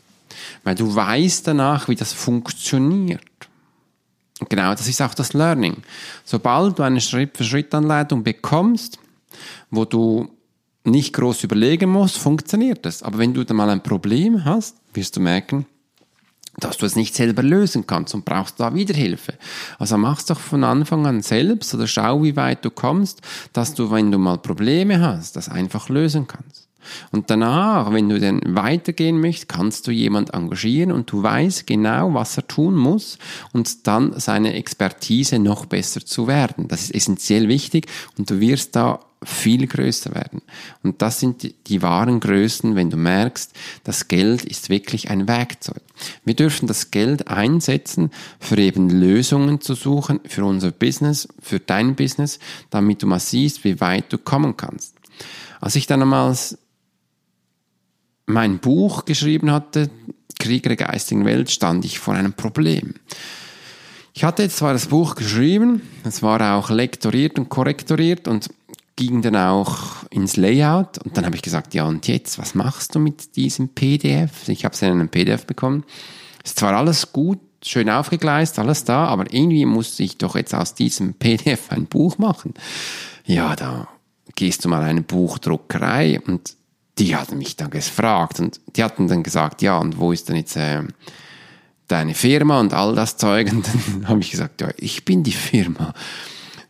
Weil 0.63 0.75
du 0.75 0.93
weißt 0.93 1.47
danach, 1.47 1.87
wie 1.87 1.95
das 1.95 2.13
funktioniert. 2.13 3.21
Und 4.39 4.49
genau, 4.49 4.71
das 4.71 4.87
ist 4.87 5.01
auch 5.01 5.13
das 5.13 5.33
Learning. 5.33 5.77
Sobald 6.23 6.79
du 6.79 6.83
eine 6.83 7.01
Schritt-für-Schritt-Anleitung 7.01 8.23
bekommst, 8.23 8.99
wo 9.69 9.85
du 9.85 10.29
nicht 10.85 11.13
groß 11.13 11.43
überlegen 11.43 11.89
musst, 11.89 12.17
funktioniert 12.17 12.85
das. 12.85 13.03
Aber 13.03 13.17
wenn 13.17 13.33
du 13.33 13.43
dann 13.43 13.57
mal 13.57 13.69
ein 13.69 13.83
Problem 13.83 14.45
hast, 14.45 14.77
wirst 14.93 15.17
du 15.17 15.19
merken, 15.19 15.65
dass 16.57 16.77
du 16.77 16.85
es 16.85 16.95
nicht 16.95 17.15
selber 17.15 17.43
lösen 17.43 17.85
kannst 17.87 18.13
und 18.13 18.25
brauchst 18.25 18.59
da 18.59 18.73
wieder 18.73 18.93
Hilfe. 18.93 19.33
Also 19.77 19.97
mach's 19.97 20.25
doch 20.25 20.39
von 20.39 20.63
Anfang 20.63 21.05
an 21.05 21.21
selbst 21.21 21.73
oder 21.73 21.87
schau, 21.87 22.23
wie 22.23 22.35
weit 22.35 22.63
du 22.65 22.71
kommst, 22.71 23.21
dass 23.53 23.73
du, 23.73 23.91
wenn 23.91 24.11
du 24.11 24.17
mal 24.17 24.37
Probleme 24.37 25.01
hast, 25.01 25.35
das 25.35 25.49
einfach 25.49 25.89
lösen 25.89 26.27
kannst. 26.27 26.68
Und 27.11 27.29
danach, 27.29 27.91
wenn 27.91 28.09
du 28.09 28.19
dann 28.19 28.41
weitergehen 28.45 29.19
möchtest, 29.19 29.49
kannst 29.49 29.87
du 29.87 29.91
jemand 29.91 30.33
engagieren 30.33 30.91
und 30.91 31.11
du 31.11 31.23
weißt 31.23 31.67
genau, 31.67 32.13
was 32.13 32.37
er 32.37 32.47
tun 32.47 32.75
muss 32.75 33.17
und 33.53 33.87
dann 33.87 34.19
seine 34.19 34.53
Expertise 34.53 35.39
noch 35.39 35.65
besser 35.65 36.05
zu 36.05 36.27
werden. 36.27 36.67
Das 36.67 36.83
ist 36.83 36.95
essentiell 36.95 37.47
wichtig 37.47 37.87
und 38.17 38.29
du 38.29 38.39
wirst 38.39 38.75
da 38.75 38.99
viel 39.23 39.67
größer 39.67 40.15
werden. 40.15 40.41
Und 40.83 41.01
das 41.01 41.19
sind 41.19 41.43
die, 41.43 41.53
die, 41.67 41.81
wahren 41.81 42.19
Größen, 42.19 42.75
wenn 42.75 42.89
du 42.89 42.97
merkst, 42.97 43.51
das 43.83 44.07
Geld 44.07 44.45
ist 44.45 44.69
wirklich 44.69 45.09
ein 45.09 45.27
Werkzeug. 45.27 45.81
Wir 46.23 46.35
dürfen 46.35 46.67
das 46.67 46.91
Geld 46.91 47.27
einsetzen, 47.27 48.11
für 48.39 48.57
eben 48.57 48.89
Lösungen 48.89 49.59
zu 49.59 49.73
suchen, 49.73 50.21
für 50.25 50.45
unser 50.45 50.71
Business, 50.71 51.27
für 51.41 51.59
dein 51.59 51.95
Business, 51.95 52.39
damit 52.69 53.03
du 53.03 53.07
mal 53.07 53.19
siehst, 53.19 53.63
wie 53.63 53.81
weit 53.81 54.11
du 54.13 54.17
kommen 54.17 54.55
kannst. 54.55 54.95
Als 55.59 55.75
ich 55.75 55.87
dann 55.87 56.01
einmal 56.01 56.35
mein 58.29 58.59
Buch 58.59 59.05
geschrieben 59.05 59.51
hatte, 59.51 59.89
Krieger 60.39 60.69
der 60.69 60.87
geistigen 60.87 61.25
Welt, 61.25 61.49
stand 61.49 61.83
ich 61.83 61.99
vor 61.99 62.13
einem 62.13 62.33
Problem. 62.33 62.93
Ich 64.13 64.23
hatte 64.23 64.43
jetzt 64.43 64.57
zwar 64.57 64.73
das 64.73 64.87
Buch 64.87 65.15
geschrieben, 65.15 65.81
es 66.03 66.21
war 66.23 66.55
auch 66.55 66.69
lektoriert 66.69 67.37
und 67.39 67.49
korrektoriert 67.49 68.27
und 68.27 68.49
ging 68.95 69.21
dann 69.21 69.35
auch 69.35 70.03
ins 70.09 70.35
Layout 70.35 70.97
und 71.03 71.15
dann 71.15 71.25
habe 71.25 71.35
ich 71.35 71.41
gesagt, 71.41 71.73
ja 71.73 71.85
und 71.85 72.07
jetzt, 72.07 72.37
was 72.37 72.53
machst 72.53 72.95
du 72.95 72.99
mit 72.99 73.35
diesem 73.35 73.69
PDF? 73.69 74.47
Ich 74.49 74.65
habe 74.65 74.75
es 74.75 74.81
in 74.81 74.91
einem 74.91 75.09
PDF 75.09 75.45
bekommen. 75.45 75.83
Ist 76.43 76.59
zwar 76.59 76.75
alles 76.75 77.13
gut, 77.13 77.39
schön 77.63 77.89
aufgegleist, 77.89 78.59
alles 78.59 78.83
da, 78.83 79.05
aber 79.05 79.33
irgendwie 79.33 79.65
musste 79.65 80.03
ich 80.03 80.17
doch 80.17 80.35
jetzt 80.35 80.53
aus 80.53 80.75
diesem 80.75 81.13
PDF 81.13 81.71
ein 81.71 81.85
Buch 81.85 82.17
machen. 82.17 82.53
Ja, 83.25 83.55
da 83.55 83.87
gehst 84.35 84.65
du 84.65 84.69
mal 84.69 84.83
eine 84.83 85.01
Buchdruckerei? 85.01 86.19
Und 86.19 86.55
die 86.99 87.15
hatten 87.15 87.37
mich 87.37 87.55
dann 87.55 87.69
gefragt 87.69 88.39
und 88.39 88.59
die 88.75 88.83
hatten 88.83 89.07
dann 89.07 89.23
gesagt, 89.23 89.61
ja, 89.61 89.77
und 89.77 89.97
wo 89.97 90.11
ist 90.11 90.29
denn 90.29 90.35
jetzt 90.35 90.55
äh, 90.57 90.83
deine 91.87 92.13
Firma 92.13 92.59
und 92.59 92.73
all 92.73 92.95
das 92.95 93.17
Zeug? 93.17 93.51
Und 93.51 93.67
dann 93.67 94.07
habe 94.07 94.19
ich 94.19 94.31
gesagt, 94.31 94.61
ja, 94.61 94.69
ich 94.77 95.05
bin 95.05 95.23
die 95.23 95.31
Firma. 95.31 95.93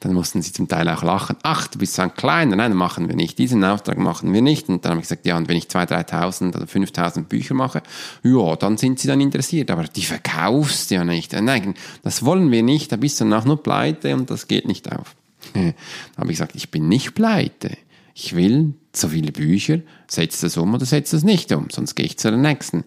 Dann 0.02 0.14
mussten 0.14 0.42
sie 0.42 0.54
zum 0.54 0.70
Teil 0.70 0.88
auch 0.88 1.04
lachen. 1.04 1.36
Ach, 1.44 1.68
du 1.68 1.78
bist 1.78 1.96
so 1.96 2.04
ein 2.04 2.14
kleiner. 2.14 2.56
Nein, 2.56 2.74
machen 2.74 3.10
wir 3.10 3.18
nicht. 3.18 3.38
Diesen 3.38 3.66
Auftrag 3.66 3.98
machen 3.98 4.32
wir 4.32 4.42
nicht. 4.42 4.70
Und 4.70 4.86
dann 4.86 4.92
habe 4.92 5.02
ich 5.02 5.10
gesagt, 5.10 5.26
ja, 5.26 5.36
und 5.36 5.50
wenn 5.50 5.58
ich 5.58 5.66
2.000, 5.66 6.08
3.000 6.08 6.56
oder 6.56 6.66
5.000 6.66 7.24
Bücher 7.24 7.54
mache, 7.54 7.84
ja, 8.24 8.56
dann 8.56 8.78
sind 8.78 9.00
sie 9.00 9.10
dann 9.10 9.20
interessiert. 9.20 9.70
Aber 9.72 9.84
die 9.84 10.04
verkaufst 10.04 10.90
ja 10.92 11.04
nicht. 11.04 11.34
Nein, 11.34 11.74
das 12.02 12.24
wollen 12.24 12.50
wir 12.50 12.64
nicht. 12.64 12.94
Da 12.94 12.96
bist 12.96 13.20
du 13.20 13.26
danach 13.26 13.44
nur 13.44 13.62
pleite 13.62 14.16
und 14.16 14.30
das 14.30 14.48
geht 14.48 14.68
nicht 14.68 14.90
auf. 14.90 15.16
Dann 15.54 15.74
habe 16.18 16.32
ich 16.32 16.38
gesagt, 16.38 16.56
ich 16.56 16.70
bin 16.70 16.88
nicht 16.88 17.14
pleite. 17.14 17.78
Ich 18.14 18.36
will 18.36 18.76
so 18.94 19.10
viele 19.10 19.32
Bücher, 19.32 19.80
setzt 20.08 20.42
das 20.44 20.58
um 20.58 20.74
oder 20.74 20.86
setzt 20.86 21.14
das 21.14 21.24
nicht 21.24 21.52
um, 21.52 21.68
sonst 21.72 21.96
gehe 21.96 22.06
ich 22.06 22.18
zu 22.18 22.30
der 22.30 22.40
nächsten. 22.40 22.84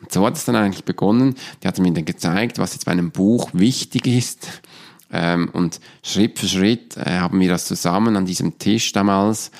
Und 0.00 0.12
so 0.12 0.26
hat 0.26 0.36
es 0.36 0.44
dann 0.44 0.56
eigentlich 0.56 0.84
begonnen. 0.84 1.34
Die 1.62 1.68
hat 1.68 1.78
mir 1.78 1.92
dann 1.92 2.04
gezeigt, 2.04 2.58
was 2.58 2.74
jetzt 2.74 2.84
bei 2.84 2.92
einem 2.92 3.10
Buch 3.10 3.50
wichtig 3.52 4.06
ist. 4.06 4.62
Ähm, 5.10 5.48
und 5.52 5.80
Schritt 6.02 6.38
für 6.38 6.48
Schritt 6.48 6.96
äh, 6.96 7.18
haben 7.18 7.40
wir 7.40 7.48
das 7.48 7.66
zusammen 7.66 8.16
an 8.16 8.26
diesem 8.26 8.58
Tisch 8.58 8.92
damals, 8.92 9.50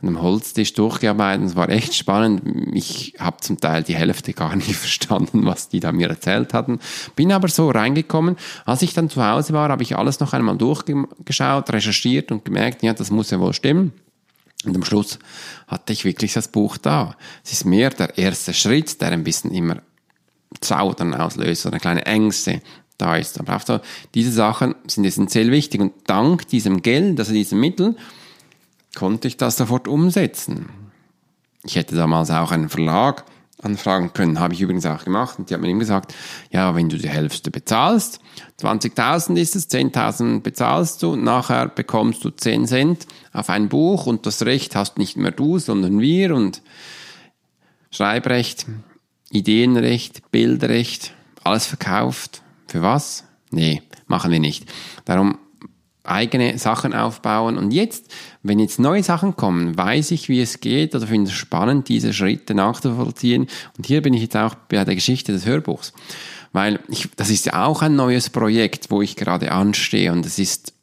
an 0.00 0.08
einem 0.08 0.22
Holztisch 0.22 0.72
durchgearbeitet. 0.74 1.46
Es 1.46 1.56
war 1.56 1.68
echt 1.68 1.94
spannend. 1.94 2.42
Ich 2.72 3.14
habe 3.18 3.38
zum 3.38 3.60
Teil 3.60 3.82
die 3.82 3.96
Hälfte 3.96 4.32
gar 4.32 4.56
nicht 4.56 4.74
verstanden, 4.74 5.44
was 5.44 5.68
die 5.68 5.80
da 5.80 5.92
mir 5.92 6.08
erzählt 6.08 6.54
hatten. 6.54 6.78
Bin 7.14 7.32
aber 7.32 7.48
so 7.48 7.70
reingekommen. 7.70 8.36
Als 8.64 8.82
ich 8.82 8.94
dann 8.94 9.10
zu 9.10 9.24
Hause 9.24 9.52
war, 9.52 9.68
habe 9.68 9.82
ich 9.82 9.96
alles 9.96 10.20
noch 10.20 10.32
einmal 10.32 10.56
durchgeschaut, 10.56 11.70
recherchiert 11.70 12.32
und 12.32 12.44
gemerkt, 12.44 12.82
ja, 12.82 12.94
das 12.94 13.10
muss 13.10 13.30
ja 13.30 13.40
wohl 13.40 13.52
stimmen. 13.52 13.92
Und 14.64 14.76
am 14.76 14.84
Schluss 14.84 15.18
hatte 15.66 15.92
ich 15.92 16.04
wirklich 16.04 16.32
das 16.34 16.48
Buch 16.48 16.76
da. 16.76 17.16
Es 17.44 17.52
ist 17.52 17.64
mehr 17.64 17.90
der 17.90 18.16
erste 18.16 18.54
Schritt, 18.54 19.00
der 19.00 19.12
ein 19.12 19.24
bisschen 19.24 19.50
immer 19.52 19.82
Zaudern 20.60 21.14
auslöst 21.14 21.66
oder 21.66 21.78
kleine 21.78 22.06
Ängste 22.06 22.62
da 22.98 23.16
ist. 23.16 23.40
Aber 23.40 23.56
auch 23.56 23.66
so, 23.66 23.80
diese 24.14 24.32
Sachen 24.32 24.74
sind 24.86 25.04
essentiell 25.04 25.50
wichtig. 25.50 25.80
Und 25.80 25.92
dank 26.06 26.46
diesem 26.48 26.82
Geld, 26.82 27.18
also 27.18 27.32
diesem 27.32 27.60
Mittel, 27.60 27.96
konnte 28.94 29.28
ich 29.28 29.36
das 29.36 29.56
sofort 29.56 29.88
umsetzen. 29.88 30.68
Ich 31.64 31.76
hätte 31.76 31.94
damals 31.94 32.30
auch 32.30 32.50
einen 32.50 32.68
Verlag 32.68 33.24
anfragen 33.62 34.12
können, 34.12 34.40
habe 34.40 34.54
ich 34.54 34.60
übrigens 34.60 34.86
auch 34.86 35.04
gemacht. 35.04 35.38
Und 35.38 35.48
die 35.48 35.54
hat 35.54 35.60
mir 35.60 35.68
ihm 35.68 35.78
gesagt, 35.78 36.14
ja, 36.50 36.74
wenn 36.74 36.88
du 36.88 36.98
die 36.98 37.08
Hälfte 37.08 37.50
bezahlst, 37.50 38.20
20.000 38.60 39.36
ist 39.36 39.56
es, 39.56 39.70
10.000 39.70 40.40
bezahlst 40.40 41.02
du, 41.02 41.16
nachher 41.16 41.68
bekommst 41.68 42.24
du 42.24 42.30
10 42.30 42.66
Cent 42.66 43.06
auf 43.32 43.48
ein 43.48 43.68
Buch 43.68 44.06
und 44.06 44.26
das 44.26 44.44
Recht 44.44 44.76
hast 44.76 44.98
nicht 44.98 45.16
mehr 45.16 45.32
du, 45.32 45.58
sondern 45.58 46.00
wir 46.00 46.34
und 46.34 46.62
Schreibrecht, 47.90 48.66
Ideenrecht, 49.30 50.30
Bildrecht, 50.30 51.14
alles 51.44 51.66
verkauft. 51.66 52.42
Für 52.66 52.82
was? 52.82 53.24
Nee, 53.50 53.82
machen 54.06 54.30
wir 54.30 54.40
nicht. 54.40 54.64
Darum 55.04 55.38
eigene 56.04 56.58
Sachen 56.58 56.94
aufbauen. 56.94 57.56
Und 57.56 57.72
jetzt, 57.72 58.12
wenn 58.42 58.58
jetzt 58.58 58.80
neue 58.80 59.02
Sachen 59.02 59.36
kommen, 59.36 59.76
weiß 59.76 60.10
ich, 60.10 60.28
wie 60.28 60.40
es 60.40 60.60
geht 60.60 60.94
oder 60.94 61.06
finde 61.06 61.30
es 61.30 61.36
spannend, 61.36 61.88
diese 61.88 62.12
Schritte 62.12 62.54
nachzuvollziehen. 62.54 63.46
Und 63.76 63.86
hier 63.86 64.02
bin 64.02 64.14
ich 64.14 64.22
jetzt 64.22 64.36
auch 64.36 64.54
bei 64.54 64.84
der 64.84 64.94
Geschichte 64.94 65.32
des 65.32 65.46
Hörbuchs. 65.46 65.92
Weil 66.52 66.80
ich, 66.88 67.08
das 67.16 67.30
ist 67.30 67.46
ja 67.46 67.64
auch 67.64 67.82
ein 67.82 67.96
neues 67.96 68.30
Projekt, 68.30 68.90
wo 68.90 69.00
ich 69.00 69.16
gerade 69.16 69.52
anstehe 69.52 70.12
und 70.12 70.26
es 70.26 70.38
ist 70.38 70.74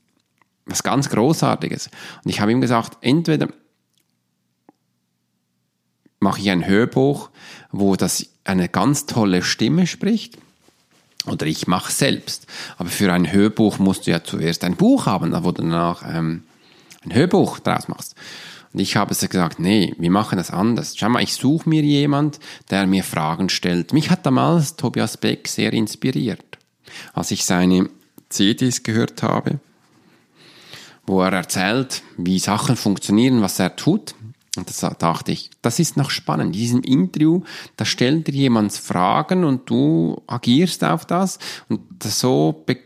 was 0.65 0.83
ganz 0.83 1.09
Großartiges. 1.09 1.89
Und 2.23 2.29
ich 2.29 2.41
habe 2.41 2.51
ihm 2.51 2.61
gesagt, 2.61 2.97
entweder 3.01 3.49
mache 6.19 6.41
ich 6.41 6.49
ein 6.49 6.65
Hörbuch, 6.65 7.29
wo 7.71 7.95
das 7.95 8.27
eine 8.43 8.69
ganz 8.69 9.05
tolle 9.05 9.41
Stimme 9.41 9.87
spricht, 9.87 10.37
oder 11.29 11.45
ich 11.45 11.67
mache 11.67 11.91
selbst. 11.91 12.47
Aber 12.77 12.89
für 12.89 13.11
ein 13.11 13.31
Hörbuch 13.31 13.79
musst 13.79 14.07
du 14.07 14.11
ja 14.11 14.23
zuerst 14.23 14.63
ein 14.63 14.75
Buch 14.75 15.05
haben, 15.05 15.31
wo 15.43 15.51
du 15.51 15.61
danach 15.61 16.03
ähm, 16.05 16.43
ein 17.03 17.13
Hörbuch 17.13 17.59
draus 17.59 17.87
machst. 17.87 18.15
Und 18.73 18.79
ich 18.79 18.95
habe 18.95 19.15
gesagt, 19.15 19.59
nee, 19.59 19.95
wir 19.97 20.11
machen 20.11 20.37
das 20.37 20.51
anders. 20.51 20.95
Schau 20.95 21.09
mal, 21.09 21.23
ich 21.23 21.33
suche 21.33 21.67
mir 21.67 21.81
jemand, 21.81 22.39
der 22.69 22.85
mir 22.85 23.03
Fragen 23.03 23.49
stellt. 23.49 23.93
Mich 23.93 24.11
hat 24.11 24.25
damals 24.25 24.75
Tobias 24.75 25.17
Beck 25.17 25.47
sehr 25.47 25.73
inspiriert, 25.73 26.57
als 27.13 27.31
ich 27.31 27.45
seine 27.45 27.89
CDs 28.29 28.83
gehört 28.83 29.23
habe, 29.23 29.59
wo 31.07 31.21
er 31.23 31.33
erzählt, 31.33 32.03
wie 32.17 32.37
Sachen 32.37 32.75
funktionieren, 32.75 33.41
was 33.41 33.59
er 33.59 33.75
tut. 33.75 34.13
Und 34.59 34.69
das 34.69 34.85
dachte 34.99 35.31
ich, 35.31 35.51
das 35.61 35.79
ist 35.79 35.97
noch 35.97 36.09
spannend. 36.09 36.47
In 36.47 36.59
diesem 36.59 36.81
Interview, 36.81 37.43
da 37.77 37.85
stellt 37.85 38.27
dir 38.27 38.33
jemand 38.33 38.73
Fragen 38.73 39.43
und 39.43 39.69
du 39.69 40.21
agierst 40.27 40.83
auf 40.83 41.05
das 41.05 41.39
und 41.69 41.81
so 42.03 42.63
be 42.65 42.77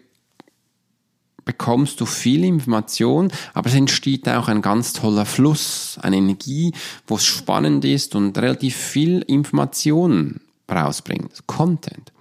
bekommst 1.45 1.99
du 1.99 2.05
viel 2.05 2.45
Information, 2.45 3.29
aber 3.53 3.67
es 3.67 3.75
entsteht 3.75 4.29
auch 4.29 4.47
ein 4.47 4.61
ganz 4.61 4.93
toller 4.93 5.25
Fluss, 5.25 5.99
eine 6.01 6.15
Energie, 6.15 6.71
wo 7.05 7.15
es 7.15 7.25
spannend 7.25 7.83
ist 7.83 8.15
und 8.15 8.37
relativ 8.37 8.77
viel 8.77 9.23
Information 9.23 10.39
rausbringt. 10.71 11.45
Content. 11.45 12.13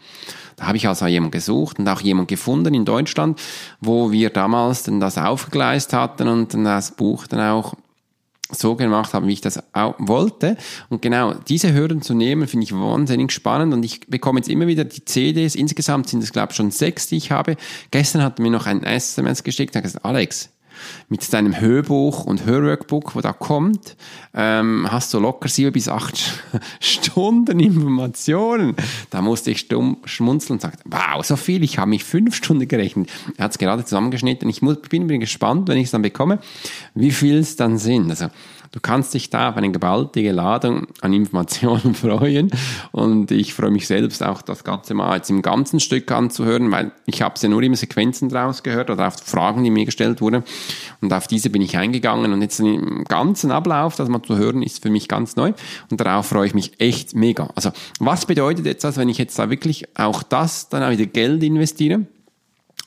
Da 0.56 0.66
habe 0.66 0.76
ich 0.76 0.88
also 0.88 1.06
jemanden 1.06 1.32
gesucht 1.32 1.78
und 1.78 1.88
auch 1.88 2.00
jemanden 2.00 2.26
gefunden 2.28 2.74
in 2.74 2.84
Deutschland, 2.84 3.40
wo 3.80 4.12
wir 4.12 4.30
damals 4.30 4.82
dann 4.82 5.00
das 5.00 5.18
aufgegleist 5.18 5.92
hatten 5.92 6.26
und 6.26 6.54
dann 6.54 6.64
das 6.64 6.96
Buch 6.96 7.26
dann 7.26 7.40
auch 7.40 7.74
so 8.54 8.76
gemacht 8.76 9.14
haben, 9.14 9.26
wie 9.26 9.32
ich 9.32 9.40
das 9.40 9.62
auch 9.74 9.94
wollte. 9.98 10.56
Und 10.88 11.02
genau 11.02 11.34
diese 11.34 11.74
Hürden 11.74 12.02
zu 12.02 12.14
nehmen, 12.14 12.46
finde 12.46 12.64
ich 12.64 12.72
wahnsinnig 12.72 13.32
spannend. 13.32 13.74
Und 13.74 13.84
ich 13.84 14.00
bekomme 14.08 14.40
jetzt 14.40 14.48
immer 14.48 14.66
wieder 14.66 14.84
die 14.84 15.04
CDs. 15.04 15.54
Insgesamt 15.54 16.08
sind 16.08 16.22
es, 16.22 16.32
glaube 16.32 16.52
ich, 16.52 16.56
schon 16.56 16.70
sechs, 16.70 17.08
die 17.08 17.16
ich 17.16 17.30
habe. 17.30 17.56
Gestern 17.90 18.22
hat 18.22 18.38
mir 18.38 18.50
noch 18.50 18.66
ein 18.66 18.82
SMS 18.82 19.42
geschickt, 19.42 19.76
hat 19.76 19.82
gesagt, 19.82 20.04
Alex, 20.04 20.50
mit 21.08 21.32
deinem 21.32 21.60
Hörbuch 21.60 22.24
und 22.24 22.46
Hörworkbook, 22.46 23.14
wo 23.14 23.20
da 23.20 23.32
kommt, 23.32 23.96
ähm, 24.34 24.86
hast 24.90 25.12
du 25.14 25.18
locker 25.18 25.48
sieben 25.48 25.72
bis 25.72 25.88
acht 25.88 26.42
Stunden 26.80 27.60
Informationen. 27.60 28.76
Da 29.10 29.22
musste 29.22 29.50
ich 29.50 29.60
stumm 29.60 29.98
schmunzeln 30.04 30.56
und 30.56 30.60
sagte, 30.62 30.82
wow, 30.86 31.24
so 31.24 31.36
viel, 31.36 31.62
ich 31.62 31.78
habe 31.78 31.90
mich 31.90 32.04
fünf 32.04 32.34
Stunden 32.34 32.66
gerechnet. 32.66 33.10
Er 33.36 33.44
hat 33.44 33.52
es 33.52 33.58
gerade 33.58 33.84
zusammengeschnitten. 33.84 34.48
Ich 34.48 34.62
muss, 34.62 34.80
bin, 34.80 35.06
bin 35.06 35.20
gespannt, 35.20 35.68
wenn 35.68 35.78
ich 35.78 35.84
es 35.84 35.90
dann 35.90 36.02
bekomme, 36.02 36.38
wie 36.94 37.10
viel 37.10 37.38
es 37.38 37.56
dann 37.56 37.78
sind. 37.78 38.10
Also 38.10 38.28
Du 38.72 38.80
kannst 38.80 39.12
dich 39.12 39.28
da 39.28 39.50
auf 39.50 39.56
eine 39.58 39.70
gewaltige 39.70 40.32
Ladung 40.32 40.86
an 41.02 41.12
Informationen 41.12 41.94
freuen 41.94 42.50
und 42.90 43.30
ich 43.30 43.52
freue 43.52 43.70
mich 43.70 43.86
selbst 43.86 44.22
auch 44.22 44.40
das 44.40 44.64
Ganze 44.64 44.94
mal 44.94 45.16
jetzt 45.16 45.28
im 45.28 45.42
ganzen 45.42 45.78
Stück 45.78 46.10
anzuhören, 46.10 46.70
weil 46.70 46.92
ich 47.04 47.20
habe 47.20 47.34
es 47.34 47.42
ja 47.42 47.50
nur 47.50 47.62
immer 47.62 47.76
Sequenzen 47.76 48.30
draus 48.30 48.62
gehört 48.62 48.88
oder 48.88 49.08
auf 49.08 49.16
Fragen, 49.16 49.62
die 49.62 49.70
mir 49.70 49.84
gestellt 49.84 50.22
wurden 50.22 50.42
und 51.02 51.12
auf 51.12 51.26
diese 51.26 51.50
bin 51.50 51.60
ich 51.60 51.76
eingegangen 51.76 52.32
und 52.32 52.40
jetzt 52.40 52.60
im 52.60 53.04
ganzen 53.04 53.50
Ablauf, 53.50 53.96
das 53.96 54.08
mal 54.08 54.22
zu 54.22 54.38
hören, 54.38 54.62
ist 54.62 54.82
für 54.82 54.90
mich 54.90 55.06
ganz 55.06 55.36
neu 55.36 55.52
und 55.90 56.00
darauf 56.00 56.28
freue 56.28 56.46
ich 56.46 56.54
mich 56.54 56.80
echt 56.80 57.14
mega. 57.14 57.50
Also 57.54 57.72
was 58.00 58.24
bedeutet 58.24 58.64
jetzt 58.64 58.84
das, 58.84 58.96
wenn 58.96 59.10
ich 59.10 59.18
jetzt 59.18 59.38
da 59.38 59.50
wirklich 59.50 59.84
auch 59.98 60.22
das 60.22 60.70
dann 60.70 60.82
auch 60.82 60.90
wieder 60.90 61.04
Geld 61.04 61.42
investiere? 61.42 62.06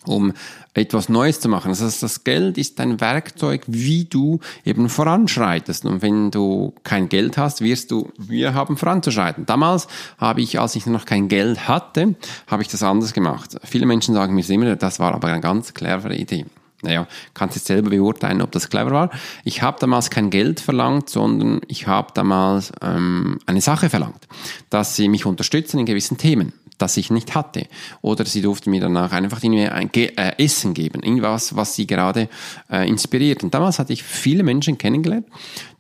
Um 0.08 0.34
etwas 0.74 1.10
Neues 1.10 1.40
zu 1.40 1.50
machen. 1.50 1.70
Also 1.70 1.86
das 1.86 2.24
Geld 2.24 2.58
ist 2.58 2.80
ein 2.80 3.00
Werkzeug, 3.00 3.64
wie 3.68 4.06
du 4.06 4.40
eben 4.66 4.90
voranschreitest. 4.90 5.86
Und 5.86 6.02
wenn 6.02 6.32
du 6.32 6.74
kein 6.84 7.10
Geld 7.10 7.38
hast, 7.38 7.62
wirst 7.62 7.92
du, 7.92 8.12
wir 8.18 8.54
haben 8.54 8.78
voranzuschreiten. 8.78 9.46
Damals 9.46 9.88
habe 10.18 10.42
ich, 10.42 10.60
als 10.60 10.76
ich 10.76 10.86
noch 10.86 11.06
kein 11.06 11.28
Geld 11.28 11.68
hatte, 11.68 12.16
habe 12.48 12.62
ich 12.62 12.68
das 12.68 12.84
anders 12.84 13.14
gemacht. 13.14 13.56
Viele 13.64 13.86
Menschen 13.86 14.14
sagen 14.14 14.36
mir 14.36 14.50
immer, 14.50 14.76
das 14.76 15.00
war 15.00 15.14
aber 15.14 15.30
eine 15.30 15.42
ganz 15.42 15.74
clevere 15.74 16.16
Idee. 16.16 16.46
Naja, 16.86 17.08
kannst 17.34 17.56
jetzt 17.56 17.68
selber 17.68 17.90
beurteilen, 17.90 18.42
ob 18.42 18.52
das 18.52 18.70
clever 18.70 18.92
war. 18.92 19.10
Ich 19.44 19.62
habe 19.62 19.78
damals 19.80 20.10
kein 20.10 20.30
Geld 20.30 20.60
verlangt, 20.60 21.10
sondern 21.10 21.62
ich 21.68 21.88
habe 21.88 22.10
damals 22.14 22.72
ähm, 22.82 23.40
eine 23.46 23.62
Sache 23.62 23.90
verlangt, 23.90 24.28
dass 24.70 24.96
sie 24.96 25.10
mich 25.10 25.26
unterstützen 25.26 25.80
in 25.80 25.86
gewissen 25.86 26.18
Themen 26.18 26.54
das 26.78 26.98
ich 26.98 27.10
nicht 27.10 27.36
hatte. 27.36 27.68
Oder 28.02 28.26
sie 28.26 28.42
durfte 28.42 28.70
mir 28.70 28.82
danach 28.82 29.12
einfach 29.12 29.42
ein 29.44 29.92
Ge 29.92 30.12
äh, 30.16 30.44
Essen 30.44 30.74
geben, 30.74 31.04
irgendwas, 31.04 31.56
was 31.56 31.76
sie 31.76 31.88
gerade 31.88 32.30
äh, 32.70 32.88
inspiriert. 32.88 33.44
Und 33.44 33.54
damals 33.54 33.80
hatte 33.80 33.94
ich 33.94 34.04
viele 34.04 34.44
Menschen 34.44 34.78
kennengelernt, 34.78 35.28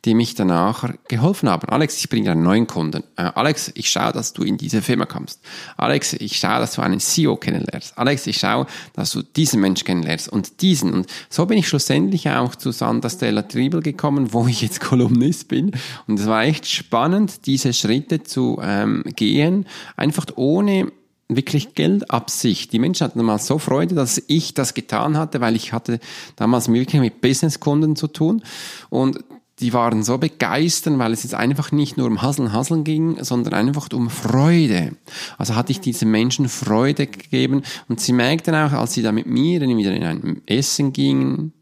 die 0.05 0.13
mich 0.13 0.35
danach 0.35 0.93
geholfen 1.07 1.49
haben. 1.49 1.67
Alex, 1.67 1.97
ich 1.97 2.09
bringe 2.09 2.31
einen 2.31 2.43
neuen 2.43 2.67
Kunden. 2.67 3.03
Äh, 3.15 3.31
Alex, 3.33 3.71
ich 3.73 3.89
schaue, 3.89 4.13
dass 4.13 4.33
du 4.33 4.43
in 4.43 4.57
diese 4.57 4.81
Firma 4.81 5.05
kommst. 5.05 5.41
Alex, 5.77 6.13
ich 6.13 6.37
schaue, 6.37 6.59
dass 6.59 6.75
du 6.75 6.81
einen 6.81 6.99
CEO 6.99 7.35
kennenlernst. 7.37 7.97
Alex, 7.97 8.27
ich 8.27 8.37
schaue, 8.37 8.67
dass 8.93 9.11
du 9.11 9.23
diesen 9.23 9.61
Mensch 9.61 9.83
kennenlernst 9.83 10.29
und 10.29 10.61
diesen. 10.61 10.93
Und 10.93 11.07
so 11.29 11.45
bin 11.47 11.57
ich 11.57 11.67
schlussendlich 11.67 12.29
auch 12.29 12.55
zu 12.55 12.71
Sandra 12.71 13.09
Stella 13.09 13.41
Triebel 13.41 13.81
gekommen, 13.81 14.31
wo 14.31 14.47
ich 14.47 14.61
jetzt 14.61 14.79
Kolumnist 14.79 15.47
bin. 15.47 15.71
Und 16.07 16.19
es 16.19 16.27
war 16.27 16.43
echt 16.43 16.67
spannend, 16.67 17.47
diese 17.47 17.73
Schritte 17.73 18.23
zu 18.23 18.59
ähm, 18.61 19.03
gehen, 19.15 19.65
einfach 19.97 20.25
ohne 20.35 20.91
wirklich 21.27 21.73
Geldabsicht. 21.73 22.71
Die 22.71 22.79
Menschen 22.79 23.05
hatten 23.05 23.17
damals 23.17 23.47
so 23.47 23.57
Freude, 23.57 23.95
dass 23.95 24.21
ich 24.27 24.53
das 24.53 24.75
getan 24.75 25.17
hatte, 25.17 25.41
weil 25.41 25.55
ich 25.55 25.73
hatte 25.73 25.99
damals 26.35 26.71
wirklich 26.71 27.01
mit 27.01 27.21
Businesskunden 27.21 27.95
zu 27.95 28.07
tun. 28.07 28.43
Und 28.89 29.19
die 29.59 29.71
waren 29.73 30.03
so 30.03 30.17
begeistert, 30.17 30.97
weil 30.99 31.13
es 31.13 31.23
jetzt 31.23 31.33
einfach 31.33 31.71
nicht 31.71 31.97
nur 31.97 32.07
um 32.07 32.21
Hasseln, 32.21 32.51
Hasseln 32.51 32.83
ging, 32.83 33.23
sondern 33.23 33.53
einfach 33.53 33.87
um 33.93 34.09
Freude. 34.09 34.95
Also 35.37 35.55
hatte 35.55 35.71
ich 35.71 35.79
diesen 35.79 36.11
Menschen 36.11 36.49
Freude 36.49 37.07
gegeben 37.07 37.63
und 37.87 38.01
sie 38.01 38.11
merkten 38.11 38.53
auch, 38.53 38.73
als 38.73 38.93
sie 38.93 39.01
da 39.01 39.11
mit 39.11 39.27
mir 39.27 39.59
dann 39.59 39.77
wieder 39.77 39.93
in 39.93 40.03
ein 40.03 40.41
Essen 40.45 40.91
gingen 40.91 41.53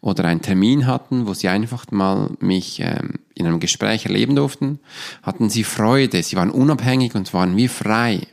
oder 0.00 0.24
einen 0.24 0.42
Termin 0.42 0.86
hatten, 0.86 1.26
wo 1.26 1.34
sie 1.34 1.48
einfach 1.48 1.90
mal 1.90 2.30
mich 2.40 2.80
ähm, 2.80 3.14
in 3.34 3.46
einem 3.46 3.60
Gespräch 3.60 4.04
erleben 4.04 4.36
durften, 4.36 4.80
hatten 5.22 5.48
sie 5.48 5.64
Freude, 5.64 6.22
sie 6.22 6.36
waren 6.36 6.50
unabhängig 6.50 7.14
und 7.14 7.32
waren 7.32 7.56
wie 7.56 7.68
frei. 7.68 8.26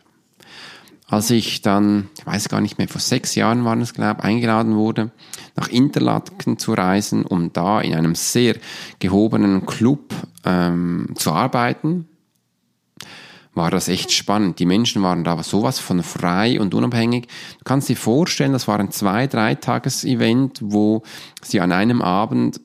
Als 1.07 1.29
ich 1.29 1.61
dann, 1.61 2.09
ich 2.17 2.25
weiß 2.25 2.49
gar 2.49 2.61
nicht 2.61 2.79
mehr, 2.79 2.87
vor 2.87 3.01
sechs 3.01 3.35
Jahren 3.35 3.63
waren 3.63 3.81
es, 3.81 3.93
glaube 3.93 4.19
ich, 4.19 4.25
eingeladen 4.25 4.75
wurde, 4.75 5.11
nach 5.55 5.67
Interlaken 5.67 6.57
zu 6.57 6.73
reisen, 6.73 7.25
um 7.25 7.53
da 7.53 7.79
in 7.81 7.93
einem 7.93 8.15
sehr 8.15 8.55
gehobenen 8.99 9.65
Club 9.67 10.13
ähm, 10.43 11.09
zu 11.15 11.31
arbeiten, 11.31 12.07
war 13.53 13.71
das 13.71 13.87
echt 13.87 14.11
spannend. 14.11 14.59
Die 14.59 14.65
Menschen 14.65 15.01
waren 15.01 15.23
da 15.23 15.41
sowas 15.41 15.79
von 15.79 16.03
frei 16.03 16.59
und 16.59 16.73
unabhängig. 16.73 17.27
Du 17.59 17.63
kannst 17.63 17.87
dir 17.87 17.95
vorstellen, 17.95 18.51
das 18.51 18.67
war 18.67 18.79
ein 18.79 18.91
zwei, 18.91 19.27
drei 19.27 19.55
Tages 19.55 20.03
Event, 20.03 20.59
wo 20.61 21.03
sie 21.41 21.61
an 21.61 21.71
einem 21.71 22.01
Abend 22.01 22.59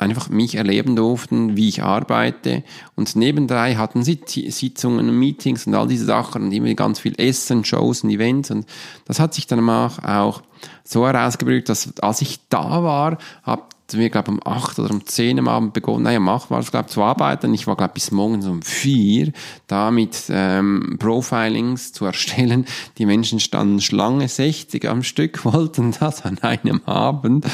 einfach 0.00 0.30
mich 0.30 0.54
erleben 0.54 0.96
durften, 0.96 1.56
wie 1.56 1.68
ich 1.68 1.82
arbeite. 1.82 2.64
Und 2.96 3.14
nebendrei 3.16 3.74
hatten 3.74 4.02
sie 4.02 4.20
Sitzungen, 4.26 5.18
Meetings 5.18 5.66
und 5.66 5.74
all 5.74 5.86
diese 5.86 6.06
Sachen 6.06 6.44
und 6.44 6.52
immer 6.52 6.72
ganz 6.74 6.98
viel 6.98 7.14
Essen, 7.20 7.64
Shows 7.64 8.02
und 8.02 8.10
Events. 8.10 8.50
Und 8.50 8.66
das 9.04 9.20
hat 9.20 9.34
sich 9.34 9.46
dann 9.46 9.68
auch 9.68 10.42
so 10.84 11.06
herausgebrüht, 11.06 11.68
dass 11.68 11.98
als 12.00 12.22
ich 12.22 12.40
da 12.48 12.82
war, 12.82 13.18
hatten 13.42 13.66
wir, 13.92 14.08
glaube 14.08 14.30
um 14.30 14.40
acht 14.44 14.78
oder 14.78 14.90
um 14.90 15.04
zehn 15.04 15.38
am 15.38 15.48
Abend 15.48 15.72
begonnen, 15.72 16.04
naja, 16.04 16.18
um 16.18 16.28
acht 16.28 16.50
war 16.50 16.60
es, 16.60 16.70
zu 16.90 17.02
arbeiten. 17.02 17.52
Ich 17.52 17.66
war, 17.66 17.76
glaube 17.76 17.94
bis 17.94 18.10
morgens 18.10 18.46
um 18.46 18.62
vier 18.62 19.32
da 19.66 19.90
mit 19.90 20.16
ähm, 20.30 20.96
Profilings 20.98 21.92
zu 21.92 22.06
erstellen. 22.06 22.66
Die 22.98 23.06
Menschen 23.06 23.40
standen 23.40 23.80
Schlange 23.80 24.28
60 24.28 24.88
am 24.88 25.02
Stück, 25.02 25.44
wollten 25.52 25.94
das 25.98 26.24
an 26.24 26.38
einem 26.38 26.80
Abend. 26.86 27.46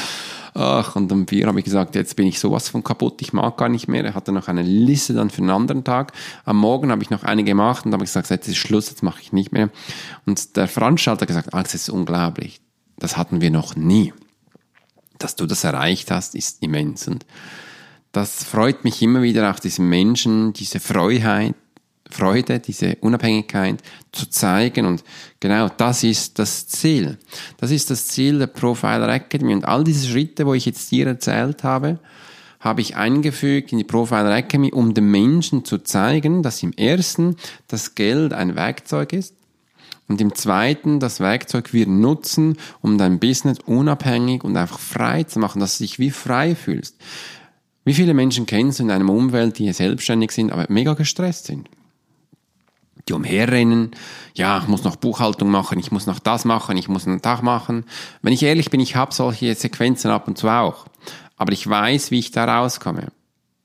Ach, 0.59 0.95
und 0.95 1.11
um 1.11 1.27
vier 1.27 1.45
habe 1.45 1.59
ich 1.59 1.65
gesagt, 1.65 1.93
jetzt 1.93 2.15
bin 2.15 2.25
ich 2.25 2.39
sowas 2.39 2.67
von 2.67 2.83
kaputt, 2.83 3.21
ich 3.21 3.31
mag 3.31 3.57
gar 3.57 3.69
nicht 3.69 3.87
mehr. 3.87 4.03
Er 4.03 4.15
hatte 4.15 4.31
noch 4.31 4.47
eine 4.47 4.63
Liste 4.63 5.13
dann 5.13 5.29
für 5.29 5.43
einen 5.43 5.51
anderen 5.51 5.83
Tag. 5.83 6.13
Am 6.45 6.57
Morgen 6.57 6.89
habe 6.89 7.03
ich 7.03 7.11
noch 7.11 7.21
eine 7.21 7.43
gemacht 7.43 7.85
und 7.85 7.93
habe 7.93 8.03
gesagt, 8.03 8.31
jetzt 8.31 8.47
ist 8.47 8.57
Schluss, 8.57 8.89
jetzt 8.89 9.03
mache 9.03 9.21
ich 9.21 9.31
nicht 9.31 9.51
mehr. 9.51 9.69
Und 10.25 10.57
der 10.57 10.67
Veranstalter 10.67 11.21
hat 11.21 11.27
gesagt, 11.27 11.53
Alex, 11.53 11.73
das 11.73 11.81
ist 11.83 11.89
unglaublich. 11.89 12.59
Das 12.97 13.17
hatten 13.17 13.39
wir 13.39 13.51
noch 13.51 13.75
nie. 13.75 14.15
Dass 15.19 15.35
du 15.35 15.45
das 15.45 15.63
erreicht 15.63 16.09
hast, 16.09 16.33
ist 16.33 16.63
immens. 16.63 17.07
Und 17.07 17.27
das 18.11 18.43
freut 18.43 18.83
mich 18.83 18.99
immer 19.03 19.21
wieder, 19.21 19.51
auch 19.51 19.59
diesen 19.59 19.87
Menschen, 19.89 20.53
diese 20.53 20.79
Freiheit, 20.79 21.53
Freude, 22.09 22.59
diese 22.59 22.95
Unabhängigkeit 23.01 23.81
zu 24.11 24.29
zeigen. 24.29 24.85
Und 24.85 25.03
genau 25.39 25.69
das 25.69 26.03
ist 26.03 26.39
das 26.39 26.67
Ziel. 26.67 27.17
Das 27.57 27.71
ist 27.71 27.89
das 27.89 28.07
Ziel 28.07 28.39
der 28.39 28.47
Profiler 28.47 29.09
Academy. 29.09 29.53
Und 29.53 29.65
all 29.65 29.83
diese 29.83 30.07
Schritte, 30.07 30.45
wo 30.45 30.53
ich 30.53 30.65
jetzt 30.65 30.91
dir 30.91 31.07
erzählt 31.07 31.63
habe, 31.63 31.99
habe 32.59 32.81
ich 32.81 32.95
eingefügt 32.95 33.71
in 33.71 33.77
die 33.77 33.83
Profiler 33.83 34.35
Academy, 34.35 34.71
um 34.71 34.93
den 34.93 35.11
Menschen 35.11 35.63
zu 35.63 35.77
zeigen, 35.79 36.43
dass 36.43 36.63
im 36.63 36.73
ersten 36.73 37.35
das 37.67 37.95
Geld 37.95 38.33
ein 38.33 38.55
Werkzeug 38.55 39.13
ist 39.13 39.35
und 40.07 40.21
im 40.21 40.33
zweiten 40.35 40.99
das 40.99 41.19
Werkzeug 41.19 41.73
wir 41.73 41.87
nutzen, 41.87 42.57
um 42.81 42.97
dein 42.97 43.19
Business 43.19 43.59
unabhängig 43.65 44.43
und 44.43 44.55
einfach 44.55 44.79
frei 44.79 45.23
zu 45.23 45.39
machen, 45.39 45.59
dass 45.59 45.77
du 45.77 45.83
dich 45.83 45.99
wie 45.99 46.11
frei 46.11 46.55
fühlst. 46.55 46.95
Wie 47.83 47.93
viele 47.93 48.13
Menschen 48.13 48.45
kennst 48.45 48.79
du 48.79 48.83
in 48.83 48.91
einem 48.91 49.09
Umwelt, 49.09 49.59
die 49.59 49.71
selbstständig 49.71 50.31
sind, 50.31 50.51
aber 50.51 50.65
mega 50.69 50.93
gestresst 50.93 51.45
sind? 51.45 51.69
Die 53.07 53.13
umherrennen. 53.13 53.91
Ja, 54.33 54.59
ich 54.59 54.67
muss 54.67 54.83
noch 54.83 54.95
Buchhaltung 54.95 55.49
machen, 55.49 55.79
ich 55.79 55.91
muss 55.91 56.05
noch 56.05 56.19
das 56.19 56.45
machen, 56.45 56.77
ich 56.77 56.87
muss 56.87 57.07
einen 57.07 57.21
Tag 57.21 57.41
machen. 57.41 57.85
Wenn 58.21 58.33
ich 58.33 58.43
ehrlich 58.43 58.69
bin, 58.69 58.79
ich 58.79 58.95
habe 58.95 59.13
solche 59.13 59.55
Sequenzen 59.55 60.11
ab 60.11 60.27
und 60.27 60.37
zu 60.37 60.49
auch. 60.49 60.85
Aber 61.37 61.51
ich 61.53 61.67
weiß, 61.67 62.11
wie 62.11 62.19
ich 62.19 62.31
da 62.31 62.45
rauskomme. 62.45 63.07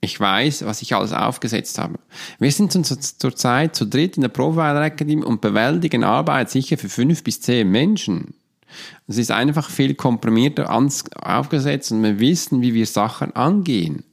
Ich 0.00 0.18
weiß, 0.18 0.64
was 0.64 0.82
ich 0.82 0.96
alles 0.96 1.12
aufgesetzt 1.12 1.78
habe. 1.78 2.00
Wir 2.40 2.50
sind 2.50 2.72
zurzeit 2.72 3.76
zu 3.76 3.86
dritt 3.86 4.16
in 4.16 4.22
der 4.22 4.30
Profiler 4.30 4.82
Academy 4.82 5.22
und 5.22 5.40
bewältigen 5.40 6.02
Arbeit 6.02 6.50
sicher 6.50 6.76
für 6.76 6.88
fünf 6.88 7.22
bis 7.22 7.40
zehn 7.40 7.70
Menschen. 7.70 8.34
Es 9.06 9.18
ist 9.18 9.30
einfach 9.30 9.70
viel 9.70 9.94
komprimierter 9.94 10.72
aufgesetzt 10.72 11.92
und 11.92 12.02
wir 12.02 12.18
wissen, 12.18 12.62
wie 12.62 12.74
wir 12.74 12.86
Sachen 12.86 13.36
angehen. 13.36 14.04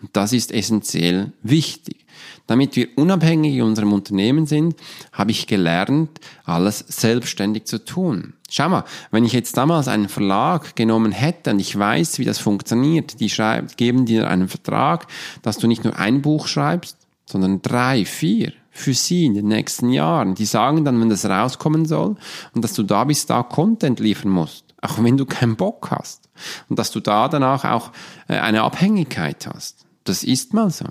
Und 0.00 0.16
das 0.16 0.32
ist 0.32 0.52
essentiell 0.52 1.32
wichtig. 1.42 2.06
Damit 2.50 2.74
wir 2.74 2.88
unabhängig 2.96 3.54
in 3.54 3.62
unserem 3.62 3.92
Unternehmen 3.92 4.44
sind, 4.44 4.74
habe 5.12 5.30
ich 5.30 5.46
gelernt, 5.46 6.18
alles 6.44 6.80
selbstständig 6.80 7.66
zu 7.66 7.84
tun. 7.84 8.32
Schau 8.50 8.68
mal, 8.68 8.82
wenn 9.12 9.24
ich 9.24 9.32
jetzt 9.32 9.56
damals 9.56 9.86
einen 9.86 10.08
Verlag 10.08 10.74
genommen 10.74 11.12
hätte 11.12 11.52
und 11.52 11.60
ich 11.60 11.78
weiß, 11.78 12.18
wie 12.18 12.24
das 12.24 12.40
funktioniert, 12.40 13.20
die 13.20 13.30
schreiben, 13.30 13.68
geben 13.76 14.04
dir 14.04 14.28
einen 14.28 14.48
Vertrag, 14.48 15.06
dass 15.42 15.58
du 15.58 15.68
nicht 15.68 15.84
nur 15.84 15.96
ein 15.96 16.22
Buch 16.22 16.48
schreibst, 16.48 16.96
sondern 17.24 17.62
drei, 17.62 18.04
vier 18.04 18.52
für 18.72 18.94
sie 18.94 19.26
in 19.26 19.34
den 19.34 19.46
nächsten 19.46 19.90
Jahren. 19.90 20.34
Die 20.34 20.44
sagen 20.44 20.84
dann, 20.84 21.00
wenn 21.00 21.08
das 21.08 21.26
rauskommen 21.26 21.86
soll 21.86 22.16
und 22.52 22.64
dass 22.64 22.72
du 22.72 22.82
da 22.82 23.04
bis 23.04 23.26
da 23.26 23.44
Content 23.44 24.00
liefern 24.00 24.32
musst, 24.32 24.64
auch 24.82 25.00
wenn 25.00 25.16
du 25.16 25.24
keinen 25.24 25.54
Bock 25.54 25.92
hast 25.92 26.28
und 26.68 26.80
dass 26.80 26.90
du 26.90 26.98
da 26.98 27.28
danach 27.28 27.64
auch 27.64 27.92
äh, 28.26 28.40
eine 28.40 28.62
Abhängigkeit 28.62 29.46
hast. 29.46 29.86
Das 30.02 30.24
ist 30.24 30.52
mal 30.52 30.70
so. 30.70 30.86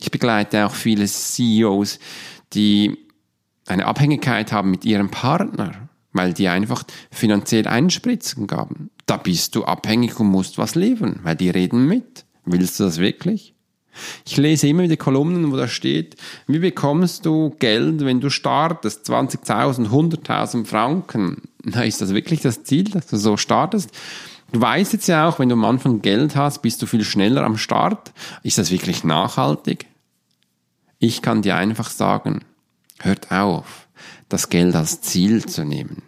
Ich 0.00 0.10
begleite 0.10 0.66
auch 0.66 0.74
viele 0.74 1.06
CEOs, 1.06 1.98
die 2.54 2.98
eine 3.66 3.86
Abhängigkeit 3.86 4.50
haben 4.50 4.70
mit 4.70 4.84
ihrem 4.84 5.10
Partner, 5.10 5.88
weil 6.12 6.32
die 6.32 6.48
einfach 6.48 6.82
finanziell 7.10 7.68
einspritzen 7.68 8.46
gaben. 8.46 8.90
Da 9.06 9.16
bist 9.16 9.54
du 9.54 9.64
abhängig 9.64 10.18
und 10.18 10.28
musst 10.28 10.58
was 10.58 10.74
liefern, 10.74 11.20
weil 11.22 11.36
die 11.36 11.50
reden 11.50 11.86
mit. 11.86 12.24
Willst 12.44 12.80
du 12.80 12.84
das 12.84 12.98
wirklich? 12.98 13.54
Ich 14.24 14.36
lese 14.36 14.68
immer 14.68 14.84
wieder 14.84 14.96
Kolumnen, 14.96 15.52
wo 15.52 15.56
da 15.56 15.68
steht, 15.68 16.16
wie 16.46 16.60
bekommst 16.60 17.26
du 17.26 17.54
Geld, 17.58 18.04
wenn 18.04 18.20
du 18.20 18.30
startest? 18.30 19.10
20.000, 19.10 19.88
100.000 19.88 20.64
Franken. 20.64 21.42
Na, 21.62 21.84
ist 21.84 22.00
das 22.00 22.14
wirklich 22.14 22.40
das 22.40 22.62
Ziel, 22.62 22.84
dass 22.84 23.08
du 23.08 23.16
so 23.16 23.36
startest? 23.36 23.90
Du 24.52 24.60
weißt 24.60 24.92
jetzt 24.92 25.06
ja 25.06 25.28
auch, 25.28 25.38
wenn 25.38 25.48
du 25.48 25.54
am 25.54 25.64
Anfang 25.64 26.02
Geld 26.02 26.34
hast, 26.34 26.62
bist 26.62 26.82
du 26.82 26.86
viel 26.86 27.04
schneller 27.04 27.44
am 27.44 27.56
Start. 27.56 28.12
Ist 28.42 28.58
das 28.58 28.70
wirklich 28.70 29.04
nachhaltig? 29.04 29.86
Ich 31.02 31.22
kann 31.22 31.40
dir 31.40 31.56
einfach 31.56 31.88
sagen, 31.88 32.44
hört 32.98 33.32
auf, 33.32 33.88
das 34.28 34.50
Geld 34.50 34.76
als 34.76 35.00
Ziel 35.00 35.46
zu 35.46 35.64
nehmen. 35.64 36.02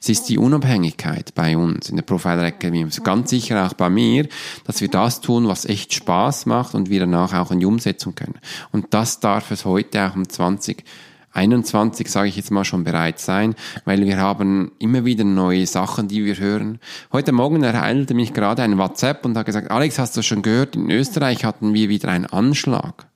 Es 0.00 0.08
ist 0.08 0.28
die 0.28 0.38
Unabhängigkeit 0.38 1.34
bei 1.34 1.56
uns 1.56 1.90
in 1.90 1.96
der 1.96 2.04
Profiler 2.04 2.44
Academy, 2.44 2.86
ganz 3.02 3.30
sicher 3.30 3.66
auch 3.66 3.72
bei 3.72 3.90
mir, 3.90 4.28
dass 4.62 4.80
wir 4.80 4.86
das 4.86 5.20
tun, 5.22 5.48
was 5.48 5.64
echt 5.64 5.92
Spaß 5.92 6.46
macht 6.46 6.76
und 6.76 6.88
wir 6.88 7.00
danach 7.00 7.34
auch 7.34 7.50
in 7.50 7.58
die 7.58 7.66
Umsetzung 7.66 8.14
können. 8.14 8.38
Und 8.70 8.94
das 8.94 9.18
darf 9.18 9.50
es 9.50 9.64
heute 9.64 10.06
auch 10.06 10.14
um 10.14 10.28
2021, 10.28 12.08
sage 12.08 12.28
ich 12.28 12.36
jetzt 12.36 12.52
mal, 12.52 12.64
schon 12.64 12.84
bereit 12.84 13.18
sein, 13.18 13.56
weil 13.86 14.04
wir 14.04 14.18
haben 14.18 14.70
immer 14.78 15.04
wieder 15.04 15.24
neue 15.24 15.66
Sachen, 15.66 16.06
die 16.06 16.24
wir 16.24 16.38
hören. 16.38 16.78
Heute 17.10 17.32
Morgen 17.32 17.64
ereilte 17.64 18.14
mich 18.14 18.34
gerade 18.34 18.62
ein 18.62 18.78
WhatsApp 18.78 19.24
und 19.24 19.36
hat 19.36 19.46
gesagt, 19.46 19.72
Alex, 19.72 19.98
hast 19.98 20.16
du 20.16 20.22
schon 20.22 20.42
gehört, 20.42 20.76
in 20.76 20.92
Österreich 20.92 21.44
hatten 21.44 21.74
wir 21.74 21.88
wieder 21.88 22.10
einen 22.10 22.26
Anschlag 22.26 23.08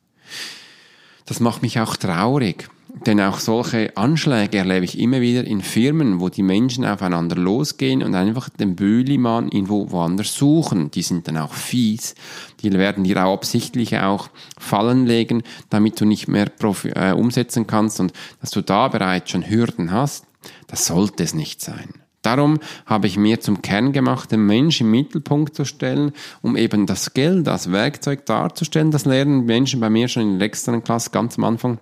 das 1.27 1.41
macht 1.41 1.63
mich 1.63 1.81
auch 1.81 1.97
traurig. 1.97 2.69
Denn 3.07 3.21
auch 3.21 3.39
solche 3.39 3.97
Anschläge 3.97 4.59
erlebe 4.59 4.85
ich 4.85 4.99
immer 4.99 5.21
wieder 5.21 5.45
in 5.45 5.63
Firmen, 5.63 6.21
wo 6.21 6.29
die 6.29 6.43
Menschen 6.43 6.85
aufeinander 6.85 7.37
losgehen 7.37 8.03
und 8.03 8.15
einfach 8.15 8.49
den 8.51 8.77
Bühlimann 8.77 9.49
irgendwo 9.49 9.91
woanders 9.91 10.35
suchen. 10.35 10.91
Die 10.91 11.03
sind 11.03 11.27
dann 11.27 11.39
auch 11.39 11.55
fies. 11.55 12.15
Die 12.61 12.73
werden 12.73 13.05
dir 13.05 13.25
auch 13.25 13.33
absichtlich 13.33 13.99
auch 13.99 14.29
Fallen 14.59 15.07
legen, 15.07 15.43
damit 15.71 16.01
du 16.01 16.05
nicht 16.05 16.29
mehr 16.29 16.51
äh, 16.95 17.13
umsetzen 17.13 17.67
kannst 17.67 17.99
und 17.99 18.13
dass 18.41 18.51
du 18.51 18.61
da 18.61 18.89
bereits 18.89 19.31
schon 19.31 19.49
Hürden 19.49 19.91
hast. 19.91 20.27
Das 20.67 20.87
sollte 20.87 21.25
es 21.25 21.35
nicht 21.35 21.61
sein. 21.61 22.02
Darum 22.23 22.61
habe 22.87 23.09
ich 23.09 23.17
mir 23.17 23.41
zum 23.41 23.63
Kern 23.63 23.93
gemacht, 23.93 24.31
den 24.31 24.47
Mensch 24.47 24.81
im 24.81 24.91
Mittelpunkt 24.91 25.57
zu 25.57 25.65
stellen, 25.65 26.13
um 26.41 26.57
eben 26.57 26.87
das 26.87 27.15
Geld 27.15 27.49
als 27.49 27.73
Werkzeug 27.73 28.25
darzustellen. 28.27 28.93
Das 28.93 29.05
lernen 29.05 29.45
Menschen 29.45 29.81
bei 29.81 29.91
mir 29.91 30.09
schon 30.09 30.23
in 30.23 30.39
der 30.39 30.47
externen 30.47 30.85
Klasse 30.85 31.11
ganz 31.11 31.37
am 31.37 31.45
Anfang. 31.45 31.79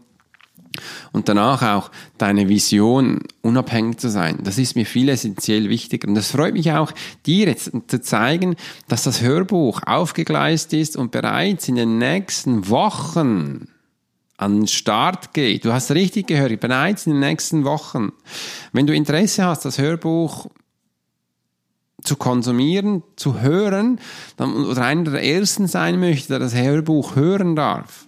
Und 1.13 1.29
danach 1.29 1.63
auch 1.63 1.91
deine 2.17 2.49
Vision, 2.49 3.21
unabhängig 3.43 3.99
zu 3.99 4.09
sein. 4.09 4.39
Das 4.45 4.57
ist 4.57 4.77
mir 4.77 4.87
viel 4.87 5.09
essentiell 5.09 5.69
wichtiger. 5.69 6.09
Und 6.09 6.17
es 6.17 6.31
freut 6.31 6.55
mich 6.55 6.73
auch, 6.73 6.93
dir 7.27 7.49
jetzt 7.49 7.73
zu 7.89 8.01
zeigen, 8.01 8.57
dass 8.89 9.03
das 9.03 9.21
Hörbuch 9.21 9.83
aufgegleist 9.85 10.73
ist 10.73 10.97
und 10.97 11.11
bereits 11.11 11.69
in 11.69 11.75
den 11.75 11.99
nächsten 11.99 12.69
Wochen 12.69 13.67
an 14.41 14.61
den 14.61 14.67
Start 14.67 15.35
geht. 15.35 15.65
Du 15.67 15.73
hast 15.73 15.91
richtig 15.91 16.29
gehört, 16.29 16.61
bereits 16.61 17.07
in 17.07 17.13
den 17.13 17.21
nächsten 17.21 17.65
Wochen. 17.65 18.13
Wenn 18.73 18.87
du 18.87 18.95
Interesse 18.95 19.45
hast, 19.45 19.67
das 19.67 19.79
Hörbuch 19.79 20.47
zu 22.03 22.17
konsumieren, 22.17 23.03
zu 23.17 23.41
hören, 23.41 24.01
dann, 24.39 24.65
oder 24.65 24.83
einer 24.83 25.11
der 25.11 25.23
ersten 25.23 25.67
sein 25.67 26.01
möchte, 26.01 26.29
der 26.29 26.39
das 26.39 26.55
Hörbuch 26.55 27.17
hören 27.17 27.55
darf, 27.55 28.07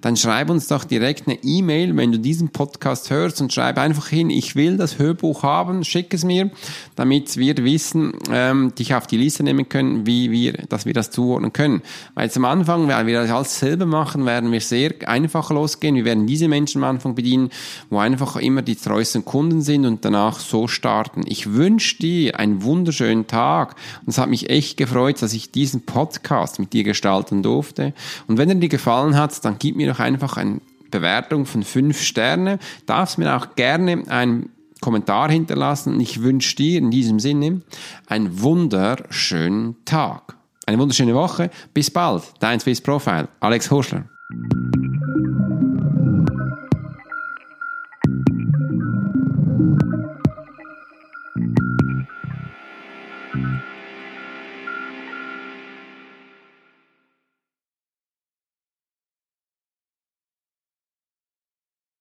dann 0.00 0.16
schreib 0.16 0.50
uns 0.50 0.68
doch 0.68 0.84
direkt 0.84 1.26
eine 1.26 1.38
E-Mail, 1.42 1.96
wenn 1.96 2.12
du 2.12 2.18
diesen 2.18 2.50
Podcast 2.50 3.10
hörst 3.10 3.40
und 3.40 3.52
schreib 3.52 3.78
einfach 3.78 4.08
hin, 4.08 4.30
ich 4.30 4.56
will 4.56 4.76
das 4.76 4.98
Hörbuch 4.98 5.42
haben, 5.42 5.84
schick 5.84 6.14
es 6.14 6.24
mir, 6.24 6.50
damit 6.94 7.36
wir 7.36 7.56
wissen, 7.58 8.12
ähm, 8.30 8.74
dich 8.74 8.94
auf 8.94 9.06
die 9.06 9.16
Liste 9.16 9.42
nehmen 9.42 9.68
können, 9.68 10.06
wie 10.06 10.30
wir, 10.30 10.52
dass 10.68 10.86
wir 10.86 10.94
das 10.94 11.10
zuordnen 11.10 11.52
können. 11.52 11.82
Weil 12.14 12.30
am 12.36 12.44
Anfang, 12.44 12.88
weil 12.88 13.06
wir 13.06 13.22
das 13.22 13.30
alles 13.30 13.58
selber 13.58 13.86
machen, 13.86 14.26
werden 14.26 14.52
wir 14.52 14.60
sehr 14.60 14.94
einfach 15.06 15.50
losgehen. 15.50 15.94
Wir 15.94 16.04
werden 16.04 16.26
diese 16.26 16.48
Menschen 16.48 16.82
am 16.82 16.90
Anfang 16.90 17.14
bedienen, 17.14 17.50
wo 17.90 17.98
einfach 17.98 18.36
immer 18.36 18.62
die 18.62 18.76
treuesten 18.76 19.24
Kunden 19.24 19.62
sind 19.62 19.86
und 19.86 20.04
danach 20.04 20.38
so 20.38 20.68
starten. 20.68 21.22
Ich 21.26 21.52
wünsche 21.52 21.98
dir 21.98 22.38
einen 22.38 22.62
wunderschönen 22.62 23.26
Tag 23.26 23.76
und 24.02 24.08
es 24.08 24.18
hat 24.18 24.28
mich 24.28 24.50
echt 24.50 24.76
gefreut, 24.76 25.20
dass 25.22 25.32
ich 25.32 25.50
diesen 25.50 25.82
Podcast 25.82 26.58
mit 26.58 26.72
dir 26.72 26.84
gestalten 26.84 27.42
durfte. 27.42 27.94
Und 28.26 28.38
wenn 28.38 28.48
er 28.48 28.54
dir 28.54 28.68
gefallen 28.68 29.16
hat, 29.16 29.44
dann 29.44 29.56
gib 29.58 29.65
mir 29.74 29.88
doch 29.88 29.98
einfach 29.98 30.36
eine 30.36 30.60
Bewertung 30.90 31.46
von 31.46 31.62
fünf 31.62 32.00
Sterne. 32.00 32.58
Darfst 32.86 33.18
mir 33.18 33.36
auch 33.36 33.56
gerne 33.56 34.04
einen 34.08 34.50
Kommentar 34.80 35.30
hinterlassen. 35.30 35.98
Ich 36.00 36.22
wünsche 36.22 36.54
dir 36.56 36.78
in 36.78 36.90
diesem 36.90 37.18
Sinne 37.18 37.62
einen 38.06 38.40
wunderschönen 38.40 39.84
Tag. 39.84 40.36
Eine 40.66 40.78
wunderschöne 40.78 41.14
Woche. 41.14 41.50
Bis 41.74 41.90
bald. 41.90 42.22
Dein 42.40 42.60
Swiss 42.60 42.80
Profile. 42.80 43.28
Alex 43.40 43.70
Horschler. 43.70 44.04